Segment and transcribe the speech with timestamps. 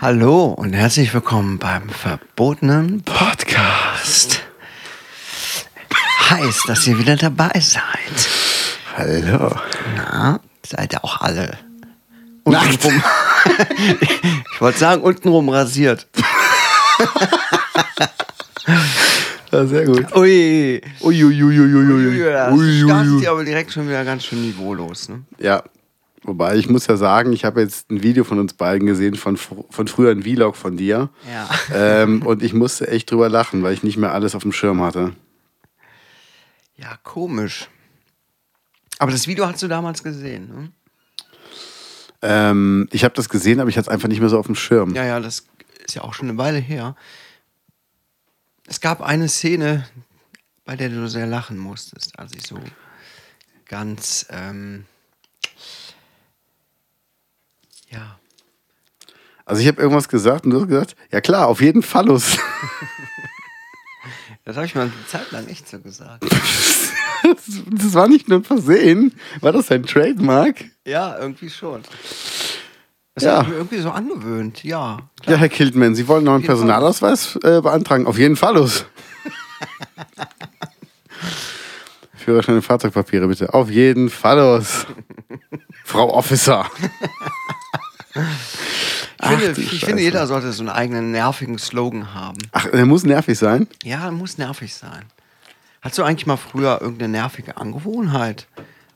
[0.00, 4.45] Hallo und herzlich willkommen beim verbotenen Podcast.
[6.28, 8.28] Heißt, dass ihr wieder dabei seid.
[8.96, 9.54] Hallo.
[9.96, 11.56] Na, seid ihr auch alle
[12.42, 13.02] untenrum.
[14.52, 16.08] ich wollte sagen, untenrum rasiert.
[19.52, 20.14] Ja, sehr gut.
[20.14, 20.82] Ui.
[21.00, 22.18] Uiuiuiuiui.
[22.18, 25.08] Das startet ja aber direkt schon wieder ganz schön niveaulos.
[25.08, 25.22] Ne?
[25.38, 25.62] Ja,
[26.24, 29.36] wobei ich muss ja sagen, ich habe jetzt ein Video von uns beiden gesehen, von,
[29.36, 31.08] von früher ein Vlog von dir.
[31.32, 31.48] Ja.
[31.72, 34.82] Ähm, und ich musste echt drüber lachen, weil ich nicht mehr alles auf dem Schirm
[34.82, 35.12] hatte.
[36.76, 37.68] Ja, komisch.
[38.98, 40.72] Aber das Video hast du damals gesehen, ne?
[42.22, 44.54] Ähm, ich habe das gesehen, aber ich hatte es einfach nicht mehr so auf dem
[44.54, 44.94] Schirm.
[44.94, 45.46] Ja, ja, das
[45.84, 46.96] ist ja auch schon eine Weile her.
[48.66, 49.86] Es gab eine Szene,
[50.64, 52.58] bei der du sehr lachen musstest, als ich so
[53.66, 54.86] ganz, ähm,
[57.90, 58.18] ja,
[59.44, 62.06] Also ich habe irgendwas gesagt und du hast gesagt, ja klar, auf jeden Fall.
[64.46, 66.24] das habe ich mal eine Zeit lang echt so gesagt.
[67.70, 69.12] Das war nicht nur ein Versehen.
[69.40, 70.64] War das ein Trademark?
[70.86, 71.82] ja, irgendwie schon.
[73.14, 73.32] Das Ja.
[73.38, 74.98] habe ich mir irgendwie so angewöhnt, ja.
[75.26, 76.44] Ja, Herr Kiltman, Sie wollen noch einen.
[76.44, 78.06] Personalausweis äh, beantragen?
[78.06, 78.84] Auf jeden Fall los.
[82.14, 83.52] Führerschein und Fahrzeugpapiere bitte.
[83.54, 84.86] Auf jeden Fall los.
[85.84, 86.70] Frau Officer.
[89.30, 89.86] Ich finde, Ach, ich Scheiße.
[89.86, 92.38] finde, jeder sollte so einen eigenen nervigen Slogan haben.
[92.52, 93.66] Ach, der muss nervig sein.
[93.82, 95.04] Ja, muss nervig sein.
[95.82, 98.48] Hattest du eigentlich mal früher irgendeine nervige Angewohnheit?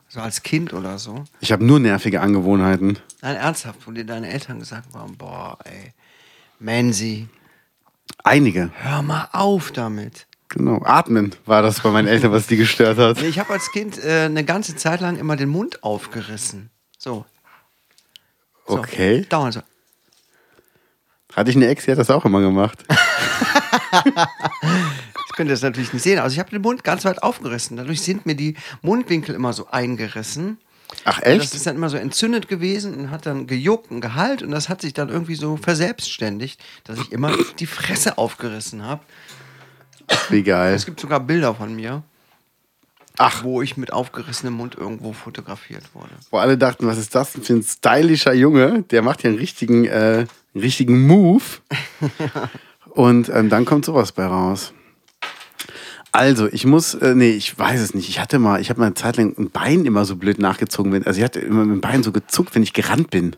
[0.09, 1.23] So als Kind oder so?
[1.39, 2.99] Ich habe nur nervige Angewohnheiten.
[3.21, 5.93] Nein, ernsthaft, wo dir deine Eltern gesagt haben, boah, ey,
[6.59, 7.29] Menzi,
[8.23, 8.71] Einige.
[8.81, 10.27] hör mal auf damit.
[10.49, 10.81] Genau.
[10.83, 13.21] Atmen war das bei meinen Eltern, was die gestört hat.
[13.21, 16.69] Ich habe als Kind äh, eine ganze Zeit lang immer den Mund aufgerissen.
[16.97, 17.25] So.
[18.67, 18.79] so.
[18.79, 19.25] Okay.
[19.29, 19.61] Dauernd so.
[21.35, 22.83] Hatte ich eine Ex, die hat das auch immer gemacht.
[25.27, 27.77] Ich könnte das natürlich nicht sehen, also ich habe den Mund ganz weit aufgerissen.
[27.77, 30.57] Dadurch sind mir die Mundwinkel immer so eingerissen.
[31.05, 31.55] Ach Und Das echt?
[31.55, 34.81] ist dann immer so entzündet gewesen und hat dann gejuckt und gehalt und das hat
[34.81, 39.01] sich dann irgendwie so verselbstständigt, dass ich immer die Fresse aufgerissen habe.
[40.29, 40.73] Wie geil.
[40.75, 42.03] Es gibt sogar Bilder von mir,
[43.17, 46.11] Ach, wo ich mit aufgerissenem Mund irgendwo fotografiert wurde.
[46.29, 48.83] wo alle dachten, was ist das denn für ein stylischer Junge?
[48.83, 51.43] Der macht ja einen richtigen, äh, einen richtigen Move.
[52.89, 54.73] Und ähm, dann kommt sowas bei raus.
[56.11, 58.09] Also, ich muss, äh, nee, ich weiß es nicht.
[58.09, 60.91] Ich hatte mal, ich habe mal eine Zeit lang ein Bein immer so blöd nachgezogen.
[60.91, 63.35] Wenn, also, ich hatte immer mit dem Bein so gezuckt, wenn ich gerannt bin.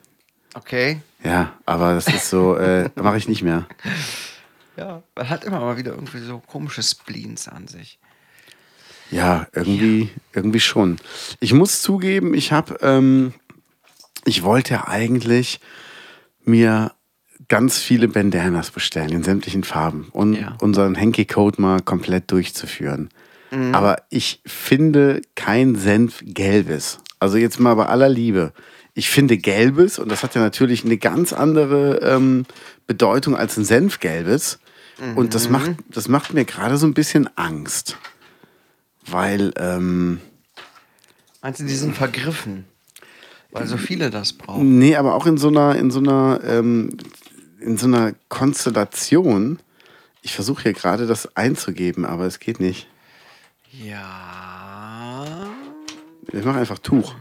[0.56, 1.02] Okay.
[1.24, 3.68] Ja, aber das ist so, äh, mache ich nicht mehr.
[4.76, 8.00] Ja, man hat immer mal wieder irgendwie so komische Spleens an sich.
[9.12, 10.98] Ja, irgendwie, irgendwie schon.
[11.40, 13.34] Ich muss zugeben, ich habe, ähm,
[14.26, 15.60] ich wollte eigentlich
[16.44, 16.92] mir
[17.50, 20.56] ganz viele Bandanas bestellen in sämtlichen Farben und Ja.
[20.62, 23.10] unseren Henky Code mal komplett durchzuführen.
[23.72, 26.98] Aber ich finde kein Senf gelbes.
[27.20, 28.52] Also jetzt mal bei aller Liebe.
[28.96, 32.46] Ich finde gelbes, und das hat ja natürlich eine ganz andere ähm,
[32.88, 34.58] Bedeutung als ein Senfgelbes.
[35.16, 37.98] Und das macht, das macht mir gerade so ein bisschen Angst.
[39.06, 40.20] Weil, ähm,
[41.44, 42.66] Meinst du, die sind vergriffen?
[43.52, 44.80] Weil so viele das brauchen.
[44.80, 46.98] nee, aber auch in so einer, in so einer, ähm,
[47.64, 49.60] in so einer Konstellation.
[50.22, 52.88] Ich versuche hier gerade das einzugeben, aber es geht nicht.
[53.72, 55.48] Ja.
[56.32, 57.16] Ich mache einfach Tuch.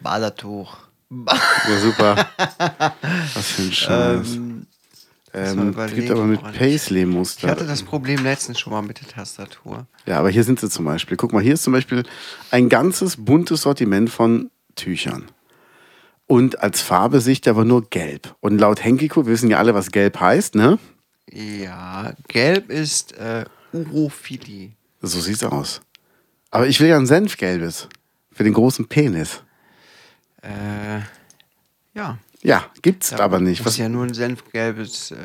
[0.00, 0.76] Badertuch.
[1.10, 2.28] Ja, super.
[3.34, 4.34] Was für ein Scheiß.
[4.34, 4.66] Ähm,
[5.34, 7.48] Ähm, überlegen, gibt aber mit woran ich- Ich Paisley-Muster.
[7.48, 9.86] hatte das Problem letztens schon mal mit der Tastatur.
[10.04, 11.16] Ja, aber hier sind sie zum Beispiel.
[11.16, 12.02] Guck mal, hier ist zum Beispiel
[12.50, 15.30] ein ganzes buntes Sortiment von Tüchern.
[16.32, 18.34] Und als Farbe sehe ich da aber nur gelb.
[18.40, 20.78] Und laut Henkiko, wir wissen ja alle, was gelb heißt, ne?
[21.30, 23.44] Ja, gelb ist äh,
[23.74, 24.70] Urophilie.
[25.02, 25.82] So sieht's aus.
[26.50, 27.86] Aber ich will ja ein Senfgelbes.
[28.30, 29.42] Für den großen Penis.
[30.40, 31.00] Äh,
[31.92, 32.16] ja.
[32.40, 33.62] Ja, gibt's Da aber nicht.
[33.66, 35.16] Was, ja nur einen senfgelbes, äh,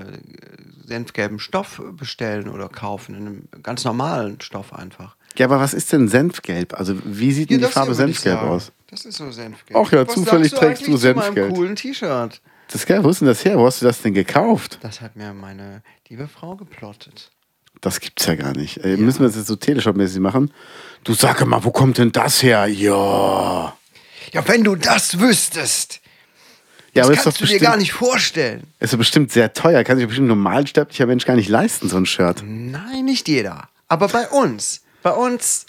[0.83, 3.15] senfgelben Stoff bestellen oder kaufen.
[3.15, 5.15] In einem ganz normalen Stoff einfach.
[5.37, 6.73] ja, aber was ist denn Senfgelb?
[6.73, 8.73] Also, wie sieht denn die Farbe Senfgelb aus?
[8.89, 9.77] Das ist so Senfgelb.
[9.79, 12.41] Ach ja, Was zufällig sagst trägst du eigentlich zu meinem coolen T-Shirt.
[12.67, 13.03] Das ist geil.
[13.03, 13.57] Wo ist denn das her?
[13.57, 14.79] Wo hast du das denn gekauft?
[14.81, 17.31] Das hat mir meine liebe Frau geplottet.
[17.81, 18.77] Das gibt's ja gar nicht.
[18.83, 20.51] Äh, Müssen wir das jetzt so Teleshop-mäßig machen?
[21.03, 22.65] Du sag mal, wo kommt denn das her?
[22.67, 23.77] Ja.
[24.33, 26.01] Ja, wenn du das wüsstest.
[26.93, 28.63] Ja, Das aber ist kannst du dir bestimmt, gar nicht vorstellen.
[28.79, 29.83] ist doch bestimmt sehr teuer.
[29.83, 32.41] Kann sich bestimmt ein normalsterblicher Mensch gar nicht leisten, so ein Shirt.
[32.45, 33.69] Nein, nicht jeder.
[33.87, 35.67] Aber bei uns, bei uns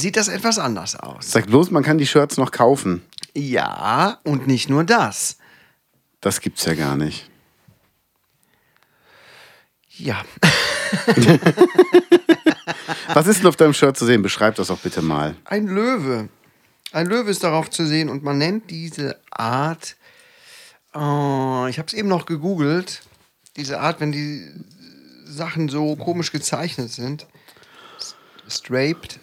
[0.00, 1.30] sieht das etwas anders aus.
[1.30, 3.02] Sag bloß, man kann die Shirts noch kaufen.
[3.34, 5.36] Ja, und nicht nur das.
[6.20, 7.30] Das gibt's ja gar nicht.
[9.96, 10.24] Ja,
[13.14, 14.22] Was ist denn auf deinem Shirt zu sehen?
[14.22, 15.36] Beschreib das doch bitte mal.
[15.44, 16.28] ein Löwe.
[16.92, 19.96] Ein Löwe ist darauf zu sehen und man nennt diese Art,
[20.92, 23.02] oh, ich habe es eben noch gegoogelt,
[23.56, 24.48] diese Art, wenn die
[25.24, 27.26] Sachen so komisch gezeichnet sind.
[28.48, 29.20] Straped.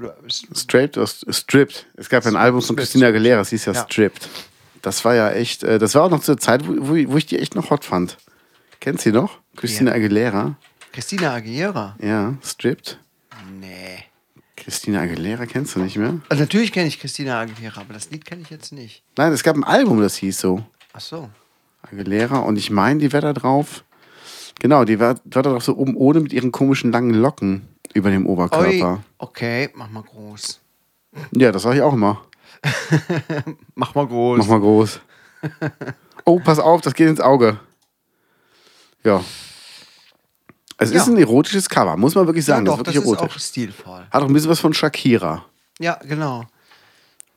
[0.00, 1.86] Stra stra Straight oder Stripped.
[1.96, 2.76] Es gab ein Album von.
[2.76, 3.84] Christina Aguilera, das hieß ja, Ja.
[3.84, 4.28] Stripped.
[4.82, 6.74] Das war ja echt, äh, das war auch noch zur Zeit, wo,
[7.08, 8.16] wo, ich die echt noch hot fand.
[8.80, 9.38] Kennst du die noch?
[9.56, 9.96] Christina Ja.
[9.96, 10.56] Aguilera.
[10.92, 11.96] Christina Aguilera.
[12.00, 12.98] Ja, Stripped.
[13.60, 14.04] Nee.
[14.56, 16.20] Christina Aguilera kennst du nicht mehr?
[16.28, 19.02] Also natürlich kenne ich Christina Aguilera, aber das Lied kenne ich jetzt nicht.
[19.16, 20.64] Nein, es gab ein Album, das hieß so.
[20.92, 21.30] Ach so.
[21.82, 23.84] Aguilera und ich meine, die wäre da drauf.
[24.60, 27.62] Genau, die war, war da drauf so oben ohne mit ihren komischen langen Locken
[27.94, 28.30] über dem Oi.
[28.32, 29.02] Oberkörper.
[29.18, 30.60] Okay, mach mal groß.
[31.32, 32.22] Ja, das sage ich auch immer.
[33.74, 34.38] Mach mal groß.
[34.38, 35.00] Mach mal groß.
[36.26, 37.58] Oh, pass auf, das geht ins Auge.
[39.02, 39.24] Ja.
[40.76, 40.96] Es Ja.
[41.00, 42.66] ist ein erotisches Cover, muss man wirklich sagen.
[42.66, 43.36] ja, das ist das wirklich ist erotisch.
[43.36, 44.06] auch stilvoll.
[44.10, 45.44] Hat auch ein bisschen was von Shakira.
[45.78, 46.44] Ja, genau.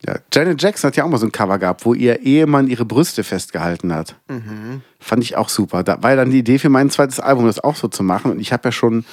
[0.06, 0.20] Ja.
[0.34, 3.24] Janet Jackson hat ja auch mal so ein Cover gehabt, wo ihr Ehemann ihre Brüste
[3.24, 4.16] festgehalten hat.
[4.28, 4.82] Mhm.
[5.00, 5.84] Fand ich auch super.
[5.84, 8.32] Da war ja dann die Idee für mein zweites Album, das auch so zu machen.
[8.32, 9.06] Und ich habe ja schon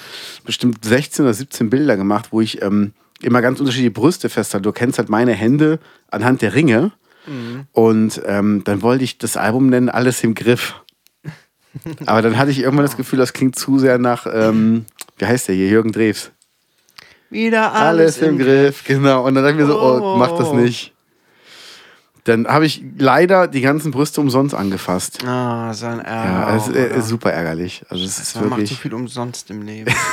[0.45, 2.93] bestimmt 16 oder 17 Bilder gemacht, wo ich ähm,
[3.23, 4.65] immer ganz unterschiedliche Brüste festhalte.
[4.65, 5.79] Du kennst halt meine Hände
[6.11, 6.93] anhand der Ringe.
[7.27, 7.67] Mhm.
[7.73, 10.75] Und ähm, dann wollte ich das Album nennen, Alles im Griff.
[12.07, 14.87] Aber dann hatte ich irgendwann das Gefühl, das klingt zu sehr nach, ähm,
[15.19, 16.33] wie heißt der hier, Jürgen Drews.
[17.31, 19.25] Wieder Alles im Griff, genau.
[19.25, 20.17] Und dann dachte ich mir so, oh, Oh.
[20.17, 20.93] mach das nicht.
[22.25, 25.25] Dann habe ich leider die ganzen Brüste umsonst angefasst.
[25.25, 26.31] Ah, so ein Ärger.
[26.51, 27.83] Ja, es ist, äh, ist super ärgerlich.
[27.89, 28.79] Also es ist Man macht so wirklich.
[28.81, 29.95] viel umsonst im Leben.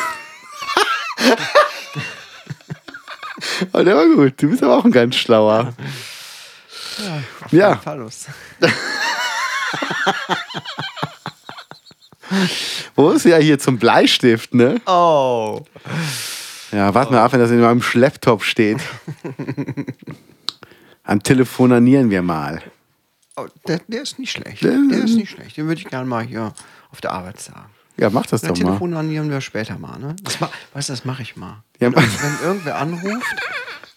[3.73, 4.33] Aber der war gut.
[4.41, 5.73] Du bist aber auch ein ganz schlauer.
[7.51, 7.75] Ja.
[7.77, 8.25] Fallus.
[12.95, 14.81] Wo ist ja hier zum Bleistift, ne?
[14.85, 15.61] Oh.
[16.71, 18.79] Ja, warte mal ab, wenn das in meinem Schlepptop steht.
[21.03, 22.61] Am Telefonanieren wir mal.
[23.37, 24.63] oh der, der ist nicht schlecht.
[24.63, 25.55] Der- Der ist nicht schlecht.
[25.57, 26.53] Den würde ich gerne mal hier
[26.91, 27.69] auf der Arbeit sagen.
[27.97, 28.65] Ja, mach das Na, doch mal.
[28.65, 30.15] telefonieren wir später mal, ne?
[30.23, 31.63] Das weißt du, das mache ich mal.
[31.79, 33.35] Ja, wenn, wenn irgendwer anruft,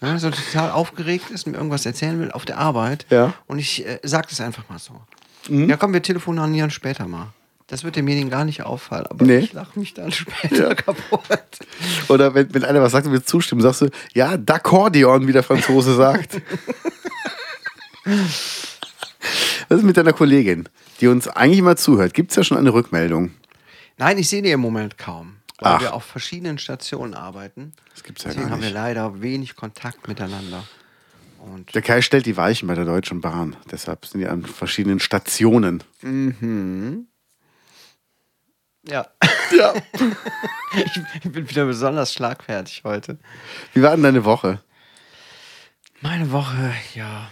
[0.00, 3.26] ne, so total aufgeregt ist, mir irgendwas erzählen will auf der Arbeit Ja.
[3.28, 3.32] Mhm.
[3.48, 5.00] und ich äh, sag das einfach mal so.
[5.48, 7.28] Ja, komm, wir telefonieren später mal.
[7.70, 9.38] Das wird demjenigen gar nicht auffallen, aber Nee.
[9.38, 11.22] ich lache mich dann später kaputt.
[12.08, 15.44] Oder wenn, wenn einer was sagt und wir zustimmen, sagst du, ja, D'accordion, wie der
[15.44, 16.42] Franzose sagt.
[19.68, 20.68] Was ist mit deiner Kollegin,
[21.00, 22.14] die uns eigentlich immer zuhört?
[22.14, 23.30] Gibt es ja schon eine Rückmeldung?
[23.98, 25.80] Nein, ich sehe die im Moment kaum, weil Ach.
[25.80, 27.72] wir auf verschiedenen Stationen arbeiten.
[27.94, 28.74] Das gibt's ja Deswegen gar haben wir nicht.
[28.74, 30.64] leider wenig Kontakt miteinander.
[31.38, 33.56] Und Der Kai stellt die Weichen bei der Deutschen Bahn.
[33.70, 35.82] Deshalb sind die an verschiedenen Stationen.
[38.88, 39.06] Ja,
[39.52, 39.74] Ja.
[41.22, 43.18] ich, bin wieder besonders schlagfertig heute.
[43.74, 44.62] Wie war denn deine Woche?
[46.00, 47.30] Meine Woche, ja.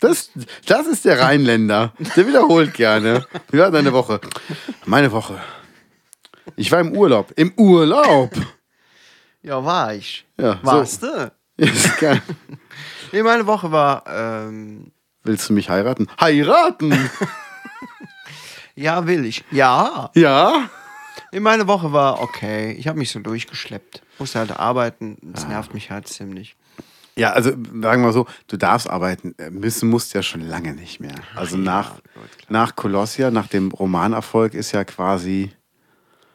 [0.00, 0.30] Das,
[0.66, 1.92] das ist der Rheinländer.
[2.14, 3.26] Der wiederholt gerne.
[3.50, 4.20] Wie war deine Woche?
[4.84, 5.40] Meine Woche.
[6.54, 7.32] Ich war im Urlaub.
[7.36, 8.30] Im Urlaub.
[9.42, 10.24] Ja, war ich.
[10.38, 11.06] Ja, Warst so.
[11.06, 11.32] du?
[11.56, 12.22] Ist geil.
[13.12, 14.92] Nee, meine Woche war, ähm,
[15.24, 16.08] Willst du mich heiraten?
[16.20, 17.10] Heiraten?
[18.76, 19.42] ja, will ich.
[19.50, 20.10] Ja.
[20.14, 20.70] Ja.
[21.32, 22.72] Nee, meine Woche war okay.
[22.72, 24.02] Ich habe mich so durchgeschleppt.
[24.18, 25.18] Musste halt arbeiten.
[25.22, 26.56] Das nervt mich halt ziemlich.
[27.18, 29.34] Ja, also sagen wir mal so, du darfst arbeiten.
[29.38, 31.14] Äh, Müssen musst ja schon lange nicht mehr.
[31.34, 32.20] Also nach, gut, klar.
[32.48, 35.50] nach Kolossia, nach dem Romanerfolg ist ja quasi.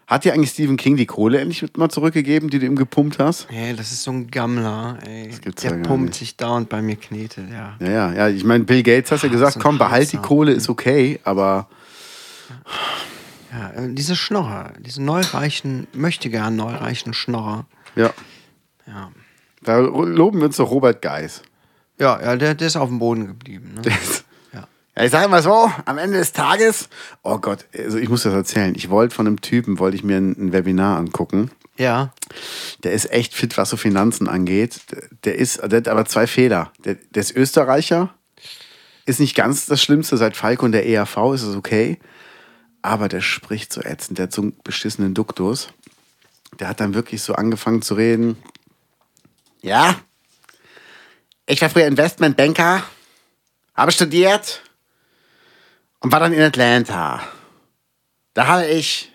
[0.08, 3.48] Hat dir eigentlich Stephen King die Kohle endlich mal zurückgegeben, die du ihm gepumpt hast?
[3.50, 5.30] Ey, das ist so ein Gammler, ey.
[5.42, 6.16] gibt's Der ja pumpt nicht.
[6.20, 7.78] sich dauernd bei mir Knete, ja.
[7.80, 8.28] Ja, ja, ja.
[8.28, 10.18] Ich meine, Bill Gates hast ja Ah, gesagt, komm, behalt die.
[10.18, 11.70] Kohle, ist okay, aber
[12.50, 12.56] Ja,
[13.52, 17.66] äh, diese Schnorrer, diese neureichen, möchte gern neureichen Schnorrer.
[17.96, 18.12] ja.
[18.88, 19.12] Ja.
[19.64, 21.44] Da loben wir uns doch Robert Geis.
[22.00, 23.76] Ja, ja der, der ist auf dem Boden geblieben.
[23.76, 23.92] Ne?
[24.54, 24.68] Ja.
[24.98, 26.90] Ja, ich sage mal so, am Ende des Tages,
[27.22, 28.74] oh Gott, also ich muss das erzählen.
[28.76, 31.52] Ich wollte von einem Typen, wollte ich mir ein, ein Webinar angucken.
[31.78, 32.12] ja.
[32.84, 34.80] Der ist echt fit, was so Finanzen angeht.
[35.24, 36.72] Der ist, der hat aber zwei Fehler.
[36.84, 38.14] Der, der ist Österreicher,
[39.06, 40.18] ist nicht ganz das Schlimmste.
[40.18, 42.00] Seit Falco und der ERV ist es okay.
[42.82, 44.18] Aber der spricht so ätzend.
[44.18, 45.70] Der hat so einen beschissenen Duktus.
[46.60, 48.38] der hat dann wirklich so angefangen zu reden.
[49.62, 49.96] Ja,
[51.46, 52.84] ich war früher Investmentbanker,
[53.76, 54.62] habe studiert
[56.00, 57.22] und war dann in Atlanta.
[58.34, 59.12] Da habe ich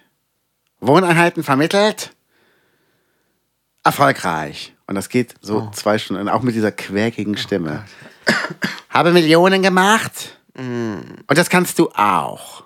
[0.80, 2.12] Wohneinheiten vermittelt.
[3.82, 4.74] Erfolgreich.
[4.86, 7.86] Und das geht so zwei Stunden, auch mit dieser quäkigen Stimme.
[8.90, 10.38] habe Millionen gemacht.
[10.56, 12.65] Und das kannst du auch.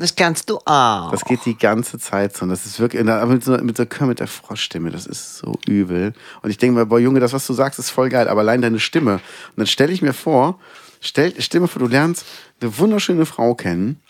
[0.00, 1.10] Das kannst du auch.
[1.10, 2.44] Das geht die ganze Zeit so.
[2.44, 5.58] Und das ist wirklich, aber mit so, mit so mit der Froschstimme, das ist so
[5.66, 6.14] übel.
[6.40, 8.62] Und ich denke mir, boah, Junge, das, was du sagst, ist voll geil, aber allein
[8.62, 9.16] deine Stimme.
[9.16, 10.58] Und dann stelle ich mir vor,
[11.02, 12.24] stell, stell mir vor, du lernst
[12.62, 14.00] eine wunderschöne Frau kennen,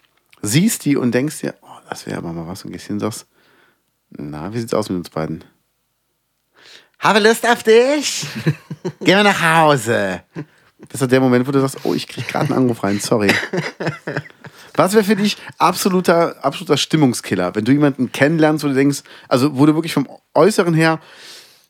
[0.43, 3.01] siehst die und denkst dir, oh, das wäre aber mal was und gehst hin und
[3.01, 3.27] sagst,
[4.11, 5.43] na, wie sieht's aus mit uns beiden?
[7.01, 8.29] Habe Lust auf dich?
[9.01, 10.23] Gehen wir nach Hause.
[10.89, 13.33] Das ist der Moment, wo du sagst, oh, ich krieg gerade einen Anruf rein, sorry.
[14.75, 19.57] Was wäre für dich absoluter, absoluter Stimmungskiller, wenn du jemanden kennenlernst, wo du denkst, also
[19.59, 21.01] wo du wirklich vom Äußeren her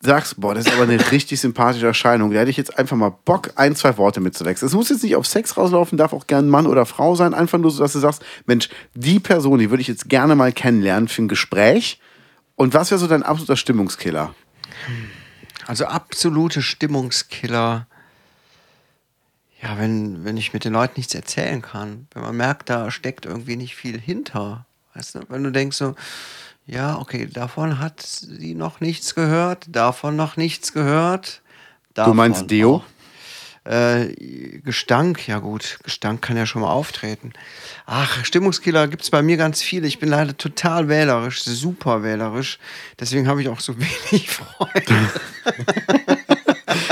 [0.02, 2.32] sagst, boah, das ist aber eine richtig sympathische Erscheinung.
[2.32, 4.66] Da hätte ich jetzt einfach mal Bock, ein, zwei Worte mitzuwechseln.
[4.66, 7.34] Es muss jetzt nicht auf Sex rauslaufen, darf auch gern Mann oder Frau sein.
[7.34, 10.52] Einfach nur so, dass du sagst, Mensch, die Person, die würde ich jetzt gerne mal
[10.52, 12.00] kennenlernen für ein Gespräch.
[12.56, 14.34] Und was wäre so dein absoluter Stimmungskiller?
[15.66, 17.86] Also absolute Stimmungskiller.
[19.62, 22.06] Ja, wenn, wenn ich mit den Leuten nichts erzählen kann.
[22.14, 24.64] Wenn man merkt, da steckt irgendwie nicht viel hinter.
[24.94, 25.20] Weißt du?
[25.28, 25.94] Wenn du denkst so,
[26.66, 31.42] ja, okay, davon hat sie noch nichts gehört, davon noch nichts gehört.
[31.94, 32.84] Du meinst davon Deo?
[33.64, 34.14] Äh,
[34.64, 37.34] Gestank, ja gut, Gestank kann ja schon mal auftreten.
[37.84, 39.86] Ach, Stimmungskiller gibt es bei mir ganz viele.
[39.86, 42.58] Ich bin leider total wählerisch, super wählerisch.
[42.98, 45.10] Deswegen habe ich auch so wenig Freunde.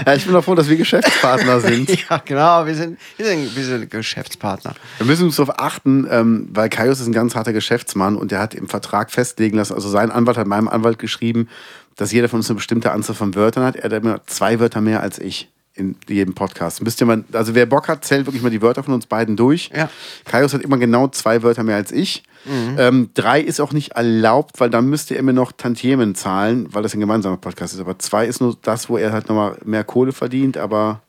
[0.08, 1.90] Ja, ich bin doch froh, dass wir Geschäftspartner sind.
[2.08, 4.74] ja, genau, wir sind, wir sind, wir sind Geschäftspartner.
[4.96, 8.38] Wir müssen uns darauf achten, ähm, weil Kaius ist ein ganz harter Geschäftsmann und der
[8.38, 11.48] hat im Vertrag festlegen lassen, also sein Anwalt hat meinem Anwalt geschrieben,
[11.96, 13.76] dass jeder von uns eine bestimmte Anzahl von Wörtern hat.
[13.76, 16.82] Er hat immer zwei Wörter mehr als ich in jedem Podcast.
[16.82, 19.36] Müsst ihr mal, also wer Bock hat, zählt wirklich mal die Wörter von uns beiden
[19.36, 19.70] durch.
[19.74, 19.88] Ja.
[20.24, 22.24] Kaius hat immer genau zwei Wörter mehr als ich.
[22.46, 26.82] Ähm, drei ist auch nicht erlaubt, weil dann müsste er mir noch Tantiemen zahlen, weil
[26.82, 27.80] das ein gemeinsamer Podcast ist.
[27.80, 31.02] Aber zwei ist nur das, wo er halt nochmal mehr Kohle verdient, aber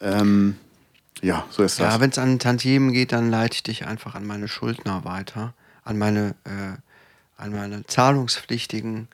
[0.00, 0.56] ähm,
[1.22, 1.94] ja, so ist das.
[1.94, 5.54] Ja, wenn es an Tantiemen geht, dann leite ich dich einfach an meine Schuldner weiter,
[5.84, 6.76] an meine, äh,
[7.36, 9.08] an meine zahlungspflichtigen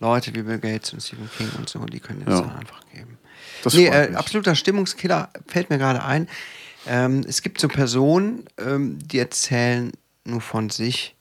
[0.00, 2.46] Leute wie Bill Gates und Stephen King und so, die können das Ja.
[2.46, 3.16] dann einfach geben.
[3.64, 6.28] Das nee, äh, absoluter Stimmungskiller fällt mir gerade ein.
[6.86, 9.92] Ähm, es gibt so Personen, ähm, die erzählen
[10.24, 11.14] nur von sich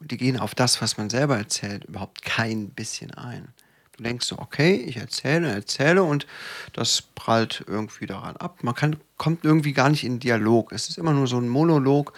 [0.00, 3.48] und die gehen auf das, was man selber erzählt, überhaupt kein bisschen ein.
[3.96, 6.26] Du denkst so, okay, ich erzähle, erzähle und
[6.72, 8.58] das prallt irgendwie daran ab.
[8.62, 10.72] Man kann, kommt irgendwie gar nicht in Dialog.
[10.72, 12.12] Es ist immer nur so ein Monolog.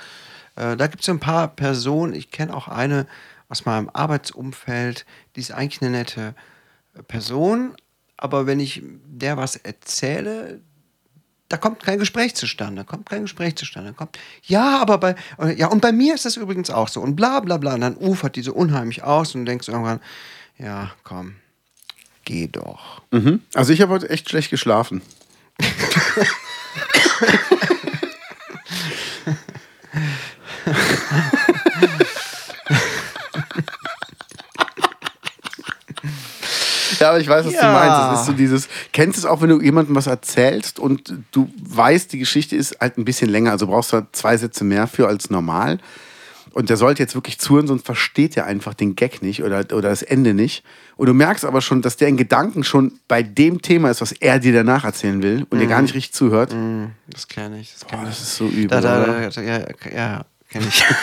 [0.55, 3.07] Äh, da gibt es so ein paar Personen, ich kenne auch eine
[3.49, 6.35] aus meinem Arbeitsumfeld, die ist eigentlich eine nette
[6.95, 7.77] äh, Person,
[8.17, 10.61] aber wenn ich der was erzähle,
[11.49, 15.69] da kommt kein Gespräch zustande, kommt kein Gespräch zustande, kommt, ja, aber bei, äh, ja,
[15.69, 18.37] und bei mir ist das übrigens auch so und bla bla bla, und dann ufert
[18.37, 20.01] die so unheimlich aus und du denkst irgendwann,
[20.59, 21.37] ja, komm,
[22.25, 23.03] geh doch.
[23.13, 23.43] Mhm.
[23.55, 25.03] Also ich habe heute echt schlecht geschlafen.
[37.01, 37.73] Ja, aber ich weiß, was du Ja.
[37.73, 37.99] meinst.
[37.99, 41.51] Das ist so dieses, kennst du es auch, wenn du jemandem was erzählst und du
[41.63, 44.87] weißt, die Geschichte ist halt ein bisschen länger, also brauchst du halt zwei Sätze mehr
[44.87, 45.79] für als normal.
[46.53, 49.91] Und der sollte jetzt wirklich zuhören, sonst versteht er einfach den Gag nicht oder, oder
[49.91, 50.65] das Ende nicht.
[50.97, 54.13] Und du merkst aber schon, dass der in Gedanken schon bei dem Thema ist, was
[54.13, 56.55] er dir danach erzählen will und dir gar nicht richtig zuhört.
[56.55, 58.69] Mm, Das kenne ich, das Boah, das ist so übel.
[58.69, 59.59] Da, da, da, ja,
[59.95, 60.83] ja kenne ich.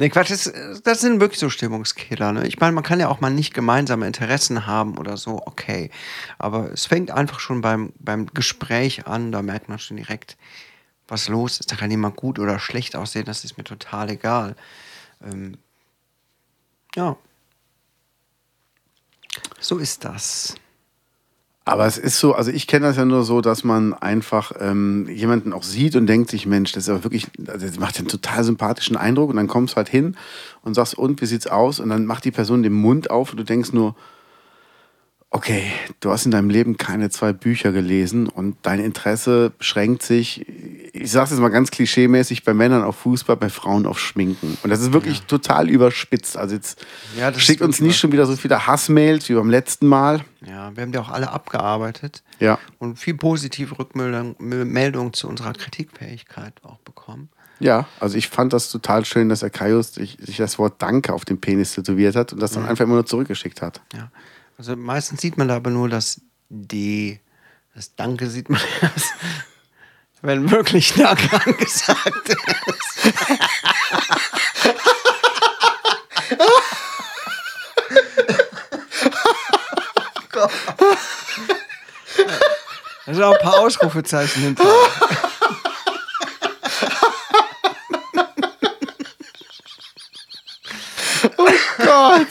[0.00, 0.52] nee, Quatsch, das,
[0.82, 2.32] das sind wirklich so Stimmungskiller.
[2.32, 2.46] Ne?
[2.46, 5.90] Ich meine, man kann ja auch mal nicht gemeinsame Interessen haben oder so, okay.
[6.38, 10.36] Aber es fängt einfach schon beim, beim Gespräch an, da merkt man schon direkt,
[11.06, 11.70] was los ist.
[11.70, 14.56] Da kann jemand gut oder schlecht aussehen, das ist mir total egal.
[15.22, 15.58] Ähm,
[16.96, 17.16] ja.
[19.60, 20.54] So ist das.
[21.64, 25.06] Aber es ist so, also ich kenne das ja nur so, dass man einfach ähm,
[25.08, 28.08] jemanden auch sieht und denkt sich, Mensch, das ist aber wirklich, also das macht einen
[28.08, 30.16] total sympathischen Eindruck und dann kommst du halt hin
[30.62, 31.78] und sagst, und wie sieht's aus?
[31.78, 33.94] Und dann macht die Person den Mund auf und du denkst nur,
[35.32, 35.70] okay,
[36.00, 40.44] du hast in deinem Leben keine zwei Bücher gelesen und dein Interesse beschränkt sich,
[40.92, 44.58] ich sag's jetzt mal ganz klischeemäßig, bei Männern auf Fußball, bei Frauen auf Schminken.
[44.62, 46.36] Und das ist wirklich total überspitzt.
[46.36, 46.84] Also jetzt
[47.16, 50.24] Ja, schickt uns nicht schon wieder so viele Hassmails wie beim letzten Mal.
[50.44, 52.24] Ja, wir haben die auch alle abgearbeitet.
[52.40, 52.58] Ja.
[52.78, 57.28] Und viel positive Rückmeldung Meldung zu unserer Kritikfähigkeit auch bekommen.
[57.60, 61.12] Ja, also ich fand das total schön, dass der Kaius sich, sich das Wort Danke
[61.12, 63.82] auf den Penis tätowiert hat und das dann einfach immer nur zurückgeschickt hat.
[63.94, 64.10] Ja.
[64.60, 67.18] Also meistens sieht man da aber nur das D.
[67.74, 69.14] Das Danke sieht man erst,
[70.20, 73.08] wenn wirklich Danke angesagt ist.
[80.30, 80.50] Da
[83.14, 84.64] sind auch ein paar Ausrufezeichen hinter.
[91.78, 92.28] Gott!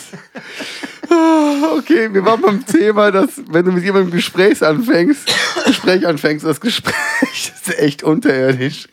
[2.13, 5.27] Wir waren beim Thema, dass wenn du mit jemandem Gespräch anfängst,
[5.65, 6.93] Gespräch anfängst, das Gespräch
[7.65, 8.87] ist echt unterirdisch.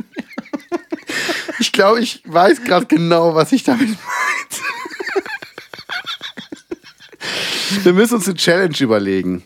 [1.58, 3.96] Ich glaube, ich weiß gerade genau, was ich damit meinte.
[7.84, 9.42] Wir müssen uns eine Challenge überlegen.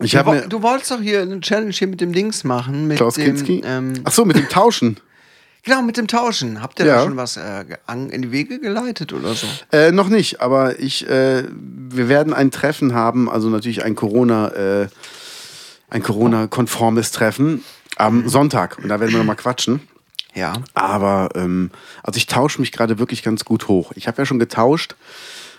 [0.00, 2.88] Ich Du, habe wo- du wolltest doch hier eine Challenge hier mit dem Dings machen.
[2.88, 3.62] Mit Klaus dem, Kinski.
[3.64, 4.98] ähm, Ach so, mit dem Tauschen.
[5.62, 6.62] Genau, mit dem Tauschen.
[6.62, 6.96] Habt ihr Ja.
[6.96, 7.64] da schon was äh,
[8.10, 9.46] in die Wege geleitet oder so?
[9.72, 14.48] Äh, noch nicht, aber ich, äh, wir werden ein Treffen haben, also natürlich ein Corona,
[14.48, 14.88] äh,
[15.90, 17.62] ein Corona-konformes Treffen
[17.96, 18.78] am Sonntag.
[18.78, 19.80] Und da werden wir nochmal quatschen.
[20.34, 20.54] Ja.
[20.74, 21.70] Aber ähm,
[22.02, 23.92] also ich tausche mich gerade wirklich ganz gut hoch.
[23.94, 24.96] Ich habe ja schon getauscht.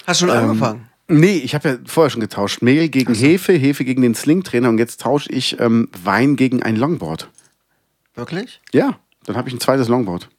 [0.07, 0.89] Hast schon angefangen?
[1.07, 2.61] Nee, ich habe ja vorher schon getauscht.
[2.61, 6.75] Mehl gegen Hefe, Hefe gegen den Slingtrainer und jetzt tausche ich ähm, Wein gegen ein
[6.75, 7.29] Longboard.
[8.15, 8.61] Wirklich?
[8.71, 10.29] Ja, dann habe ich ein zweites Longboard.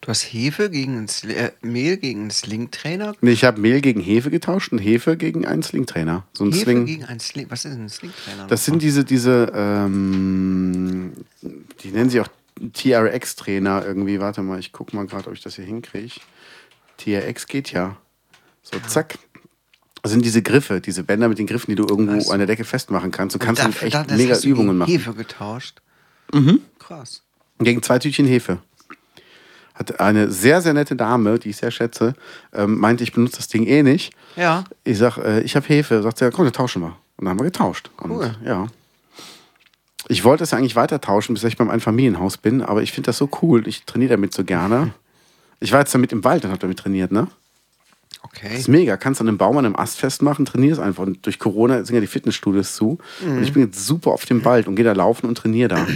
[0.00, 3.14] Du hast Hefe gegen ein Sli äh, Mehl gegen einen Slingtrainer?
[3.20, 6.24] Nee, ich habe Mehl gegen Hefe getauscht und Hefe gegen einen Slingtrainer.
[6.32, 6.86] So ein Hefe Sling.
[6.86, 7.46] gegen einen Sling.
[7.50, 8.46] Was ist denn ein Slingtrainer?
[8.46, 11.12] Das sind diese, diese, ähm,
[11.82, 12.28] die nennen sie auch
[12.72, 14.20] TRX-Trainer irgendwie.
[14.20, 16.14] Warte mal, ich guck mal gerade, ob ich das hier hinkriege.
[16.98, 17.96] TRX geht ja.
[18.62, 19.18] So, zack.
[20.02, 22.32] Das sind diese Griffe, diese Bänder mit den Griffen, die du irgendwo Ach so.
[22.32, 23.34] an der Decke festmachen kannst.
[23.34, 24.90] Du kannst Da- damit echt da- mega du Übungen machen.
[24.90, 25.82] Hefe getauscht.
[26.78, 27.22] Krass.
[27.58, 28.58] Gegen zwei Tütchen Hefe.
[29.74, 32.14] Hat eine sehr, sehr nette Dame, die ich sehr schätze,
[32.54, 34.12] ähm, meinte, ich benutze das Ding eh nicht.
[34.36, 34.64] Ja.
[34.84, 36.02] Ich sag, äh, ich habe Hefe.
[36.02, 36.96] Sagt sie, ja, komm, dann tauschen wir.
[37.18, 37.90] Und dann haben wir getauscht.
[38.02, 38.10] Cool.
[38.10, 38.66] Und, ja.
[40.08, 43.06] Ich wollte es ja eigentlich weiter tauschen, bis ich beim Einfamilienhaus bin, aber ich finde
[43.08, 43.66] das so cool.
[43.66, 44.92] Ich trainiere damit so gerne.
[45.58, 47.28] Ich war jetzt damit im Wald und habe damit trainiert, ne?
[48.20, 48.48] Okay.
[48.50, 48.98] Das ist mega.
[48.98, 51.02] Kannst an einem Baum, an einem Ast festmachen, trainierst einfach.
[51.04, 52.98] Und durch Corona sind ja die Fitnessstudios zu.
[53.22, 53.42] Und Mhm.
[53.42, 55.86] ich bin jetzt super auf dem Wald und gehe da laufen und trainiere da.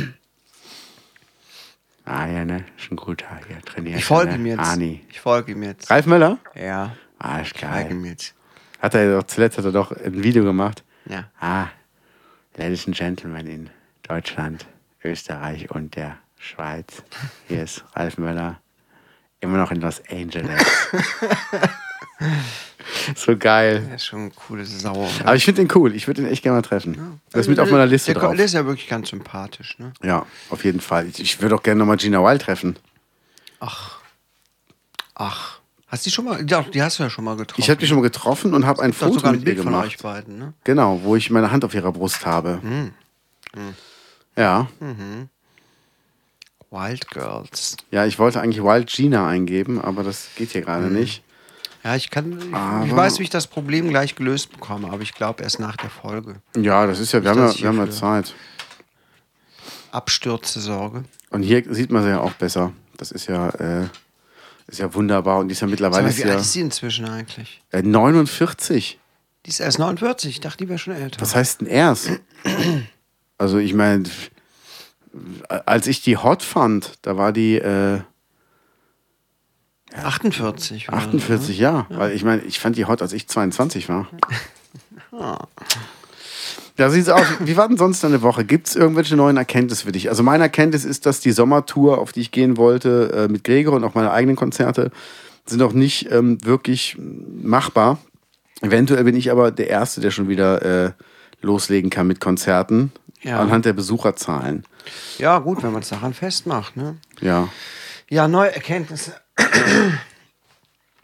[2.04, 2.64] Ah ja, ne?
[2.78, 3.60] Ist ein guter hier.
[3.62, 3.98] Trainiert.
[3.98, 4.38] Ich folge ne?
[4.38, 4.60] ihm jetzt.
[4.60, 5.04] Ani.
[5.10, 5.90] Ich folge ihm jetzt.
[5.90, 6.38] Ralf Möller?
[6.54, 6.96] Ja.
[7.18, 7.90] Ah, ist Ich folge geil.
[7.92, 8.34] ihm jetzt.
[8.80, 10.84] Hat er doch, zuletzt hat er doch ein Video gemacht.
[11.06, 11.24] Ja.
[11.40, 11.66] Ah,
[12.56, 13.70] Ladies and Gentlemen in
[14.02, 14.66] Deutschland,
[15.04, 17.02] Österreich und der Schweiz.
[17.48, 18.60] Hier ist Ralf Möller,
[19.40, 20.62] immer noch in Los Angeles.
[23.16, 23.84] so geil.
[23.86, 25.08] Der ist schon eine coole Sau.
[25.24, 25.94] Aber ich finde den cool.
[25.94, 27.20] Ich würde ihn echt gerne mal treffen.
[27.30, 28.36] Das ist mit auf meiner Liste der, drauf.
[28.36, 29.92] Der ist ja wirklich ganz sympathisch, ne?
[30.02, 31.06] Ja, auf jeden Fall.
[31.08, 32.76] Ich, ich würde auch gerne nochmal Gina Wild treffen.
[33.60, 33.98] Ach.
[35.14, 35.60] Ach.
[35.88, 36.44] Hast du die schon mal?
[36.48, 37.60] Ja, die hast du ja schon mal getroffen.
[37.60, 39.58] Ich habe die schon mal getroffen und habe ein Foto sogar ein mit ihr Bild
[39.58, 39.86] von gemacht.
[39.86, 40.54] euch beiden, ne?
[40.64, 42.60] Genau, wo ich meine Hand auf ihrer Brust habe.
[42.62, 42.92] Hm.
[44.36, 44.68] Ja.
[46.70, 47.76] Wild Girls.
[47.90, 51.24] Ja, ich wollte eigentlich Wild Gina eingeben, aber das geht hier gerade nicht.
[51.82, 52.38] Ja, ich kann.
[52.38, 55.60] Ich, ich Aber- weiß, wie ich das Problem gleich gelöst bekomme, aber ich glaube erst
[55.60, 56.36] nach der Folge.
[56.56, 58.34] Ja, das ist ja, wir haben ja, wir haben ja Zeit.
[59.92, 61.04] Abstürze sorge.
[61.30, 62.72] Und hier sieht man sie ja auch besser.
[62.96, 63.86] Das ist ja, äh,
[64.66, 65.38] ist ja wunderbar.
[65.38, 67.62] Und die ist ja mittlerweile mal, ist wie alt ja, ist sie inzwischen eigentlich?
[67.70, 68.98] äh, 49.
[69.46, 70.30] Die ist erst 49.
[70.30, 71.20] Ich dachte, die wäre schon älter.
[71.20, 72.10] Was heißt denn erst?
[73.38, 74.04] Also ich meine,
[75.66, 78.00] als ich die hot fand, da war die äh,
[80.10, 80.88] 48.
[80.88, 81.86] oder so, 48, ja.
[81.90, 84.08] Weil ich meine, ich fand die hot, als ich 22 war.
[86.76, 87.26] Da sieht's aus.
[87.40, 88.44] Wie war denn sonst deine Woche?
[88.44, 90.08] Gibt es irgendwelche neuen Erkenntnisse für dich?
[90.08, 93.74] Also meine Erkenntnis ist, dass die Sommertour, auf die ich gehen wollte, äh, mit Gregor
[93.74, 94.90] und auch meine eigenen Konzerte,
[95.44, 97.98] sind noch nicht ähm, wirklich machbar.
[98.62, 100.92] Eventuell bin ich aber der Erste, der schon wieder äh,
[101.42, 102.92] loslegen kann mit Konzerten.
[103.22, 103.38] Ja.
[103.38, 104.56] Anhand der Besucherzahlen.
[104.56, 104.62] Ne?
[105.18, 106.96] Ja, gut, wenn man es daran festmacht, ne?
[107.20, 107.48] Ja.
[108.08, 109.12] Ja, neue Erkenntnisse.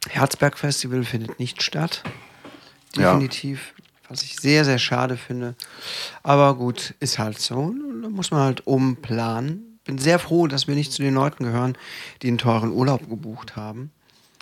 [0.09, 2.03] Herzberg Festival findet nicht statt.
[2.96, 3.12] Ja.
[3.12, 3.75] Definitiv.
[4.09, 5.55] Was ich sehr, sehr schade finde.
[6.22, 7.75] Aber gut, ist halt so.
[8.03, 9.81] Da muss man halt umplanen.
[9.85, 11.77] Bin sehr froh, dass wir nicht zu den Leuten gehören,
[12.22, 13.90] die einen teuren Urlaub gebucht haben.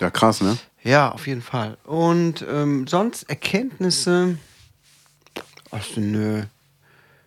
[0.01, 0.59] Ja, krass, ne?
[0.83, 1.79] Ja, auf jeden Fall.
[1.85, 4.39] Und ähm, sonst Erkenntnisse.
[5.71, 6.45] Ach so, nö.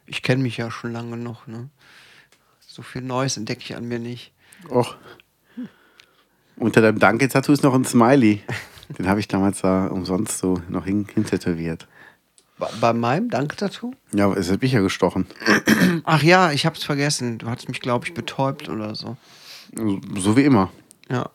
[0.05, 1.69] Ich kenne mich ja schon lange noch, ne?
[2.65, 4.31] So viel Neues entdecke ich an mir nicht.
[4.69, 4.95] Och.
[6.57, 8.41] Unter deinem Danke-Tattoo ist noch ein Smiley.
[8.97, 11.87] Den habe ich damals da umsonst so noch hin, hintätowiert.
[12.57, 13.93] Bei, bei meinem Danke-Tattoo?
[14.13, 15.27] Ja, es hat mich ja gestochen.
[16.03, 17.37] Ach ja, ich hab's vergessen.
[17.37, 19.17] Du hattest mich, glaube ich, betäubt oder so.
[20.17, 20.71] So wie immer.
[21.09, 21.29] Ja.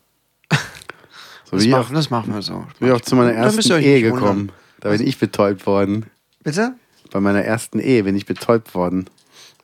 [1.45, 2.67] So Das wie, auch, machen, das machen wir so.
[2.81, 4.21] wie auch zu meiner ersten Ehe wundern.
[4.21, 4.53] gekommen.
[4.81, 6.07] Da bin ich betäubt worden.
[6.43, 6.75] Bitte?
[7.13, 9.09] Bei meiner ersten Ehe bin ich betäubt worden.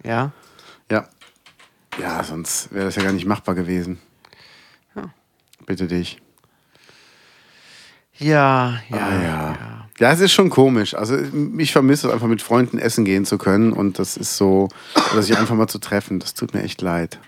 [0.04, 0.30] Ja.
[0.90, 1.08] Ja.
[1.98, 3.98] Ja, sonst wäre das ja gar nicht machbar gewesen.
[5.58, 5.64] Ja.
[5.66, 6.20] Bitte dich.
[8.18, 9.88] Ja, ja, Ah, ja.
[10.00, 10.94] Ja, es ist schon komisch.
[10.94, 11.18] Also
[11.58, 14.68] ich vermisse es einfach mit Freunden essen gehen zu können und das ist so,
[15.12, 16.20] oder sich einfach mal zu treffen.
[16.20, 17.18] Das tut mir echt leid.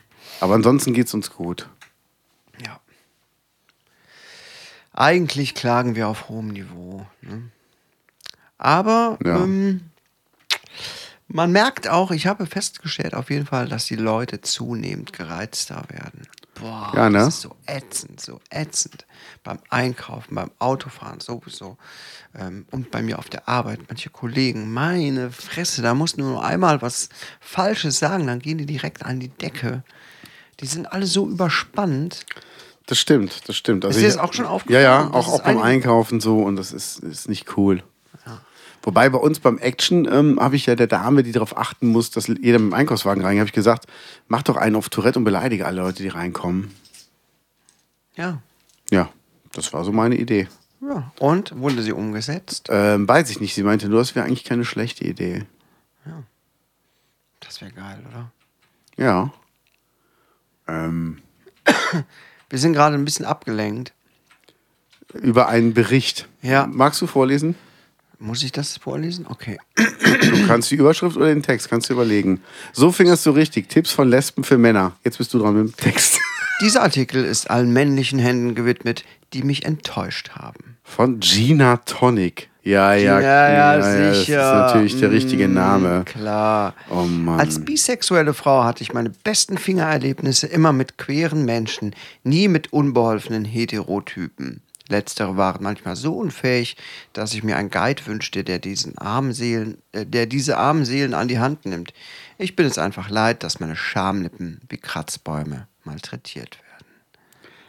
[0.40, 1.68] Aber ansonsten geht es uns gut.
[2.64, 2.80] Ja.
[4.92, 7.06] Eigentlich klagen wir auf hohem Niveau.
[7.22, 7.50] Ne?
[8.58, 9.36] Aber Ja.
[9.42, 9.90] ähm,
[11.26, 16.26] man merkt auch, ich habe festgestellt auf jeden Fall, dass die Leute zunehmend gereizter werden.
[16.60, 17.18] Boah, Ja, ne?
[17.18, 19.06] das ist so ätzend, so ätzend.
[19.42, 21.76] Beim Einkaufen, beim Autofahren sowieso.
[22.38, 26.82] Ähm, und bei mir auf der Arbeit, manche Kollegen, meine Fresse, da muss nur einmal
[26.82, 27.08] was
[27.40, 29.82] Falsches sagen, dann gehen die direkt an die Decke.
[30.60, 32.26] Die sind alle so überspannt.
[32.86, 33.84] Das stimmt, das stimmt.
[33.84, 34.84] Also Ist dir das auch schon Ja, aufgefallen?
[34.84, 37.82] ja, Das auch, auch beim ein- Einkaufen so und das ist, ist nicht cool.
[38.82, 42.10] Wobei bei uns beim Action ähm, habe ich ja der Dame, die darauf achten muss,
[42.10, 43.86] dass jeder mit dem Einkaufswagen reingeht, habe ich gesagt,
[44.28, 46.74] mach doch einen auf Tourette und beleidige alle Leute, die reinkommen.
[48.16, 48.40] Ja.
[48.90, 49.10] Ja,
[49.52, 50.48] das war so meine Idee.
[50.80, 51.12] Ja.
[51.18, 52.68] Und wurde sie umgesetzt?
[52.70, 55.44] Ähm, weiß ich nicht, sie meinte nur, das wäre eigentlich keine schlechte Idee.
[57.40, 58.30] Das wäre geil, oder?
[58.96, 59.32] Ja.
[60.68, 61.18] Ähm,
[62.48, 63.92] Wir sind gerade ein bisschen abgelenkt.
[65.14, 66.28] über einen Bericht.
[66.42, 66.66] Ja.
[66.66, 67.54] Magst du vorlesen?
[68.22, 69.26] Muss ich das vorlesen?
[69.28, 69.58] Okay.
[69.76, 72.40] Du kannst die Überschrift oder den Text, kannst du überlegen.
[72.74, 73.70] So fingerst du richtig.
[73.70, 74.92] Tipps von Lesben für Männer.
[75.04, 76.20] Jetzt bist du dran mit dem Text.
[76.60, 80.76] Dieser Artikel ist allen männlichen Händen gewidmet, die mich enttäuscht haben.
[80.84, 82.50] Von Gina Tonic.
[82.62, 86.02] Ja, ja, ja, Das ist natürlich der richtige Mm, Name.
[86.04, 86.74] Klar.
[86.90, 87.40] Oh Mann.
[87.40, 93.46] Als bisexuelle Frau hatte ich meine besten Fingererlebnisse immer mit queeren Menschen, nie mit unbeholfenen
[93.46, 94.60] Heterotypen.
[94.90, 96.76] Letztere waren manchmal so unfähig,
[97.12, 101.14] dass ich mir einen Guide wünschte, der, diesen armen Seelen, äh, der diese armen Seelen
[101.14, 101.92] an die Hand nimmt.
[102.38, 106.86] Ich bin es einfach leid, dass meine Schamlippen wie Kratzbäume malträtiert werden.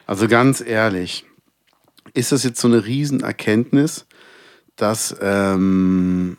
[0.06, 1.26] Also ganz ehrlich,
[2.14, 4.06] ist das jetzt so eine Riesenerkenntnis,
[4.76, 6.38] dass, ähm,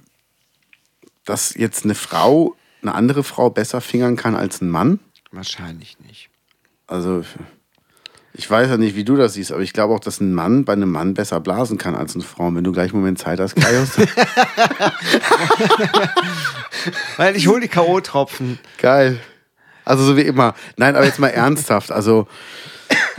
[1.25, 4.99] dass jetzt eine Frau eine andere Frau besser fingern kann als ein Mann?
[5.31, 6.29] Wahrscheinlich nicht.
[6.87, 7.25] Also
[8.35, 10.65] ich weiß ja nicht, wie du das siehst, aber ich glaube auch, dass ein Mann
[10.65, 12.55] bei einem Mann besser blasen kann als eine Frau.
[12.55, 13.99] Wenn du gleich einen Moment Zeit hast, Kaius,
[17.17, 18.59] Weil ich hole die K.O.-Tropfen.
[18.79, 19.19] geil.
[19.85, 20.55] Also so wie immer.
[20.77, 21.93] Nein, aber jetzt mal ernsthaft.
[21.93, 22.27] Also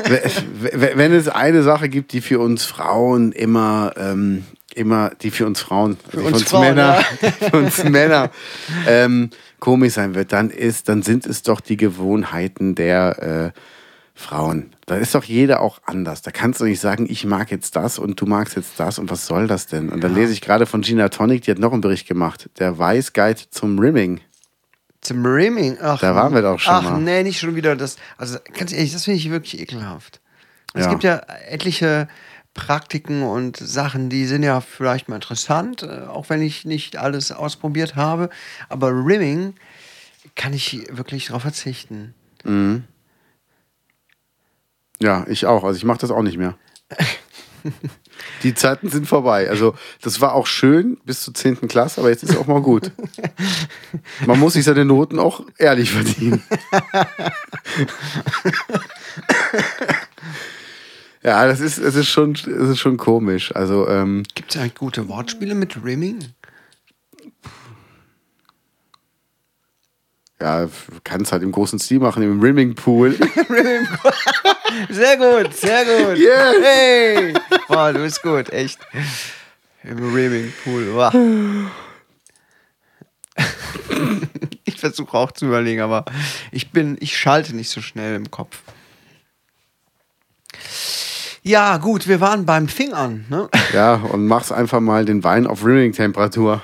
[0.03, 5.61] wenn es eine Sache gibt, die für uns Frauen immer, ähm, immer, die für uns
[5.61, 7.03] Frauen, für uns Frauen, Männer,
[7.39, 8.31] für uns Männer
[8.87, 13.59] ähm, komisch sein wird, dann ist, dann sind es doch die Gewohnheiten der äh,
[14.15, 14.72] Frauen.
[14.93, 16.21] Da ist doch jeder auch anders.
[16.21, 19.09] Da kannst du nicht sagen, ich mag jetzt das und du magst jetzt das und
[19.09, 19.89] was soll das denn?
[19.89, 22.49] Und dann lese ich gerade von Gina Tonic, die hat noch einen Bericht gemacht.
[22.59, 24.21] Der Weiß Guide zum Rimming.
[25.01, 25.77] Zum Rimming.
[25.81, 26.99] Ach, Da waren wir doch schon Ach, mal.
[26.99, 27.97] nee, nicht schon wieder das.
[28.17, 30.21] Also ganz ehrlich, das finde ich wirklich ekelhaft.
[30.73, 30.89] Es Ja.
[30.91, 32.07] gibt ja etliche
[32.53, 37.31] Praktiken und Sachen, die sind ja vielleicht mal interessant, äh, auch wenn ich nicht alles
[37.31, 38.29] ausprobiert habe.
[38.69, 39.55] Aber Rimming
[40.35, 42.13] kann ich wirklich darauf verzichten.
[45.03, 45.65] Ja, ich auch.
[45.65, 46.55] Also ich mache das auch nicht mehr.
[48.43, 49.49] Die Zeiten sind vorbei.
[49.49, 51.67] Also das war auch schön bis zur 10.
[51.67, 52.91] Klasse, aber jetzt ist auch mal gut.
[54.25, 56.41] Man muss sich seine Noten auch ehrlich verdienen.
[61.25, 63.55] Ja, das ist, es ist, schon, es ist schon komisch.
[63.55, 66.19] Also, ähm, Gibt es eigentlich gute Wortspiele mit Rimming?
[70.43, 70.67] Ja,
[71.05, 73.13] kannst halt im großen Stil machen, im Rimming Pool.
[74.89, 76.17] Sehr gut, sehr gut.
[76.17, 76.55] Yes.
[76.61, 77.33] Hey!
[77.67, 78.79] Boah, du bist gut, echt.
[79.83, 80.93] Im Rimming Pool.
[80.93, 81.71] Wow.
[84.65, 86.03] Ich versuche auch zu überlegen, aber
[86.51, 88.61] ich bin, ich schalte nicht so schnell im Kopf.
[91.43, 93.49] Ja, gut, wir waren beim Fingern, ne?
[93.73, 96.61] Ja, und mach's einfach mal den Wein auf Rimming-Temperatur.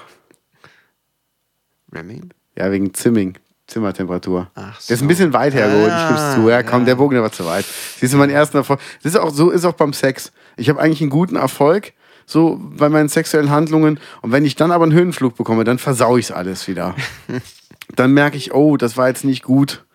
[1.94, 2.34] Rimming?
[2.58, 3.38] Ja, wegen Zimming.
[3.70, 4.50] Zimmertemperatur.
[4.56, 5.06] Ach Das ist so.
[5.06, 6.50] ein bisschen weit hergeholt, ich gebe zu.
[6.50, 6.86] Ja, Ah, komm, ja.
[6.88, 7.66] der Bogen, der war zu weit.
[8.00, 8.80] Siehst du, mein erster Erfolg.
[9.04, 10.32] Das ist auch, so ist auch beim Sex.
[10.58, 11.94] Ich habe eigentlich einen guten Erfolg,
[12.26, 14.00] so bei meinen sexuellen Handlungen.
[14.22, 16.96] Und wenn ich dann aber einen Höhenflug bekomme, dann versau ich's alles wieder.
[17.96, 19.86] dann merke ich, oh, das war jetzt nicht gut,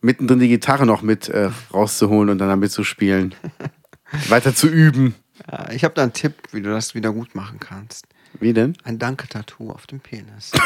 [0.00, 3.34] mittendrin die Gitarre noch mit äh, rauszuholen und dann damit zu spielen.
[4.28, 5.14] Weiter zu üben.
[5.50, 8.06] Ja, ich habe da einen Tipp, wie du das wieder gut machen kannst.
[8.40, 8.76] Wie denn?
[8.84, 10.50] Ein Danke-Tattoo auf dem Penis.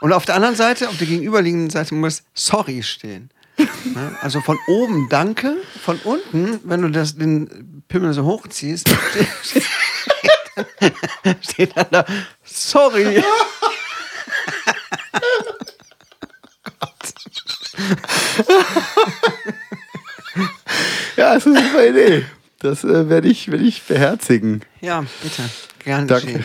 [0.00, 3.30] Und auf der anderen Seite, auf der gegenüberliegenden Seite muss sorry stehen.
[3.56, 4.16] Ne?
[4.20, 8.88] Also von oben danke, von unten, wenn du das, den Pimmel so hochziehst,
[9.42, 9.66] steht,
[11.40, 12.04] steht dann da
[12.44, 13.22] sorry.
[21.16, 22.26] Ja, das ist eine super Idee.
[22.60, 24.62] Das äh, werde ich, werd ich beherzigen.
[24.80, 25.42] Ja, bitte.
[25.84, 26.26] Gerne Danke.
[26.26, 26.44] geschehen.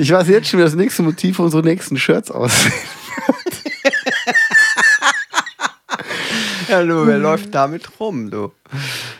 [0.00, 2.72] Ich weiß jetzt schon, wie das nächste Motiv für unsere nächsten Shirts aussieht.
[6.68, 8.52] Ja, du, wer läuft damit rum, du?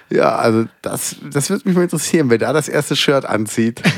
[0.09, 3.83] Ja, also das, das würde mich mal interessieren, wer da das erste Shirt anzieht.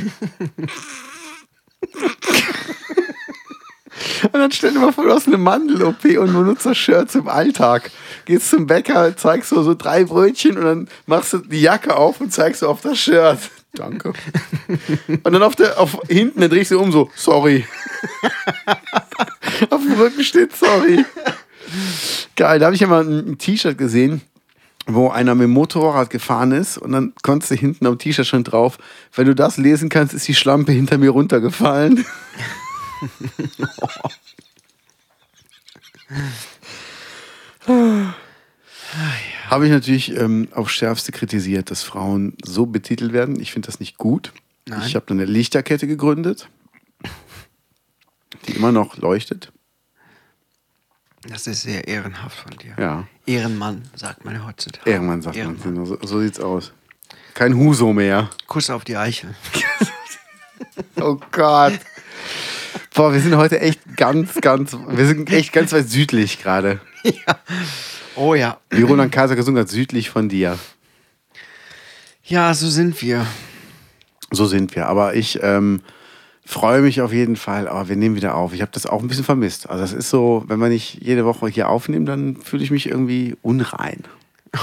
[4.23, 7.29] Und dann stell dir mal vor, du hast eine Mandel-OP und benutzt das Shirt zum
[7.29, 7.91] Alltag.
[8.25, 12.21] Gehst zum Bäcker, zeigst so, so drei Brötchen und dann machst du die Jacke auf
[12.21, 13.39] und zeigst so auf das Shirt.
[13.75, 14.13] Danke.
[15.23, 17.67] Und dann auf der, auf hinten, dann drehst du um so, sorry.
[19.71, 21.05] auf dem Rücken steht sorry.
[22.37, 24.21] Geil, da habe ich ja mal ein, ein T-Shirt gesehen,
[24.87, 28.45] wo einer mit dem Motorrad gefahren ist und dann konntest du hinten am T-Shirt schon
[28.45, 28.77] drauf,
[29.15, 32.05] wenn du das lesen kannst, ist die Schlampe hinter mir runtergefallen.
[39.53, 43.39] Habe ich natürlich ähm, auf Schärfste kritisiert, dass Frauen so betitelt werden.
[43.39, 44.33] Ich finde das nicht gut.
[44.67, 44.81] Nein.
[44.87, 46.49] Ich habe dann eine Lichterkette gegründet,
[48.47, 49.53] die immer noch leuchtet.
[51.29, 52.75] Das ist sehr ehrenhaft von dir.
[52.79, 53.07] Ja.
[53.27, 54.91] Ehrenmann, sagt man ja heutzutage.
[54.91, 55.75] Irgendwann sagt Ehrenmann.
[55.75, 56.73] man, so, so sieht's aus.
[57.35, 58.31] Kein Huso mehr.
[58.47, 59.35] Kuss auf die Eichel.
[60.97, 61.79] Oh Gott.
[62.95, 66.81] Boah, wir sind heute echt ganz, ganz, wir sind echt ganz weit südlich gerade.
[68.17, 68.59] Oh ja.
[68.71, 70.59] Wie Roland Kaiser gesungen hat, südlich von dir.
[72.25, 73.27] Ja, so sind wir.
[74.31, 74.87] So sind wir.
[74.87, 75.83] Aber ich ähm,
[76.45, 77.69] freue mich auf jeden Fall.
[77.69, 78.53] Aber wir nehmen wieder auf.
[78.53, 79.69] Ich habe das auch ein bisschen vermisst.
[79.69, 82.87] Also das ist so, wenn wir nicht jede Woche hier aufnehmen, dann fühle ich mich
[82.87, 84.05] irgendwie unrein.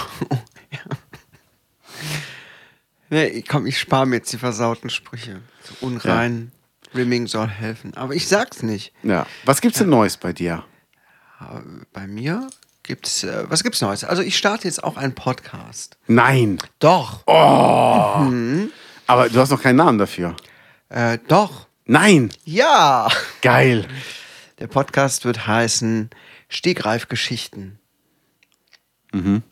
[3.09, 5.41] Nee, komm, ich spare mir jetzt die versauten Sprüche.
[5.63, 6.51] So unrein,
[6.93, 7.93] Rimming soll helfen.
[7.95, 8.93] Aber ich sag's nicht.
[9.03, 9.25] Ja.
[9.45, 10.63] Was gibt's denn Neues bei dir?
[11.91, 12.47] Bei mir
[12.89, 14.04] gibt's, äh, was gibt's Neues?
[14.04, 15.97] Also ich starte jetzt auch einen Podcast.
[16.08, 16.58] Nein.
[16.80, 17.25] Doch.
[19.08, 20.36] Aber du hast noch keinen Namen dafür.
[20.89, 21.67] Äh, doch.
[21.86, 22.32] Nein.
[22.43, 23.08] Ja.
[23.41, 23.88] Geil.
[24.58, 26.10] Der Podcast wird heißen
[26.49, 27.78] Stegreif-Geschichten.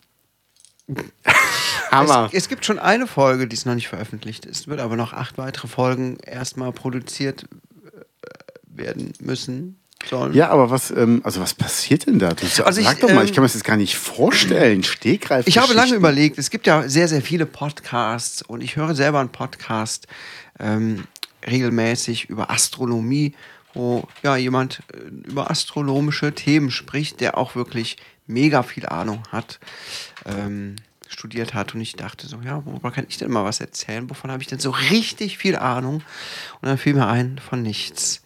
[1.90, 2.28] Hammer.
[2.32, 4.46] Es, es gibt schon eine Folge, die ist noch nicht veröffentlicht.
[4.46, 7.44] Es wird aber noch acht weitere Folgen erstmal produziert
[7.84, 8.00] äh,
[8.64, 9.77] werden müssen.
[10.06, 10.32] Sollen.
[10.32, 12.30] Ja, aber was, ähm, also was passiert denn da?
[12.30, 14.82] Du, Also sag ich, doch mal, ähm, ich kann mir das jetzt gar nicht vorstellen.
[14.84, 15.46] Stegreif.
[15.46, 19.20] Ich habe lange überlegt, es gibt ja sehr, sehr viele Podcasts und ich höre selber
[19.20, 20.06] einen Podcast
[20.60, 21.04] ähm,
[21.46, 23.34] regelmäßig über Astronomie,
[23.74, 29.58] wo ja jemand äh, über astronomische Themen spricht, der auch wirklich mega viel Ahnung hat,
[30.26, 30.76] ähm,
[31.08, 34.08] studiert hat und ich dachte so, ja, worüber kann ich denn mal was erzählen?
[34.08, 36.02] Wovon habe ich denn so richtig viel Ahnung?
[36.60, 38.22] Und dann fiel mir ein, von nichts.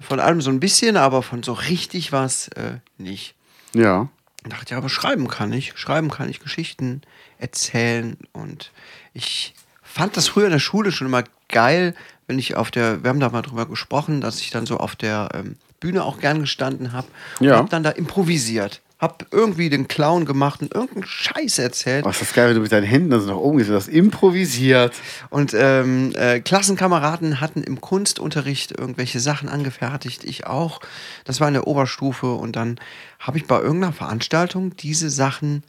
[0.00, 3.34] Von allem so ein bisschen, aber von so richtig was äh, nicht.
[3.74, 4.08] Ja.
[4.44, 5.72] Und dachte, ja, aber schreiben kann ich.
[5.76, 7.02] Schreiben kann ich Geschichten
[7.38, 8.16] erzählen.
[8.32, 8.70] Und
[9.12, 11.94] ich fand das früher in der Schule schon immer geil,
[12.26, 14.94] wenn ich auf der, wir haben da mal drüber gesprochen, dass ich dann so auf
[14.94, 17.08] der ähm, Bühne auch gern gestanden habe
[17.40, 17.56] und Ja.
[17.56, 18.80] habe dann da improvisiert.
[18.98, 22.04] Hab irgendwie den Clown gemacht und irgendeinen Scheiß erzählt.
[22.04, 23.76] Oh, ist das geil, wenn du mit deinen Händen dann so nach oben gehst und
[23.76, 24.94] das improvisiert.
[25.30, 30.80] Und ähm, äh, Klassenkameraden hatten im Kunstunterricht irgendwelche Sachen angefertigt, ich auch.
[31.24, 32.80] Das war in der Oberstufe und dann
[33.20, 35.62] habe ich bei irgendeiner Veranstaltung diese Sachen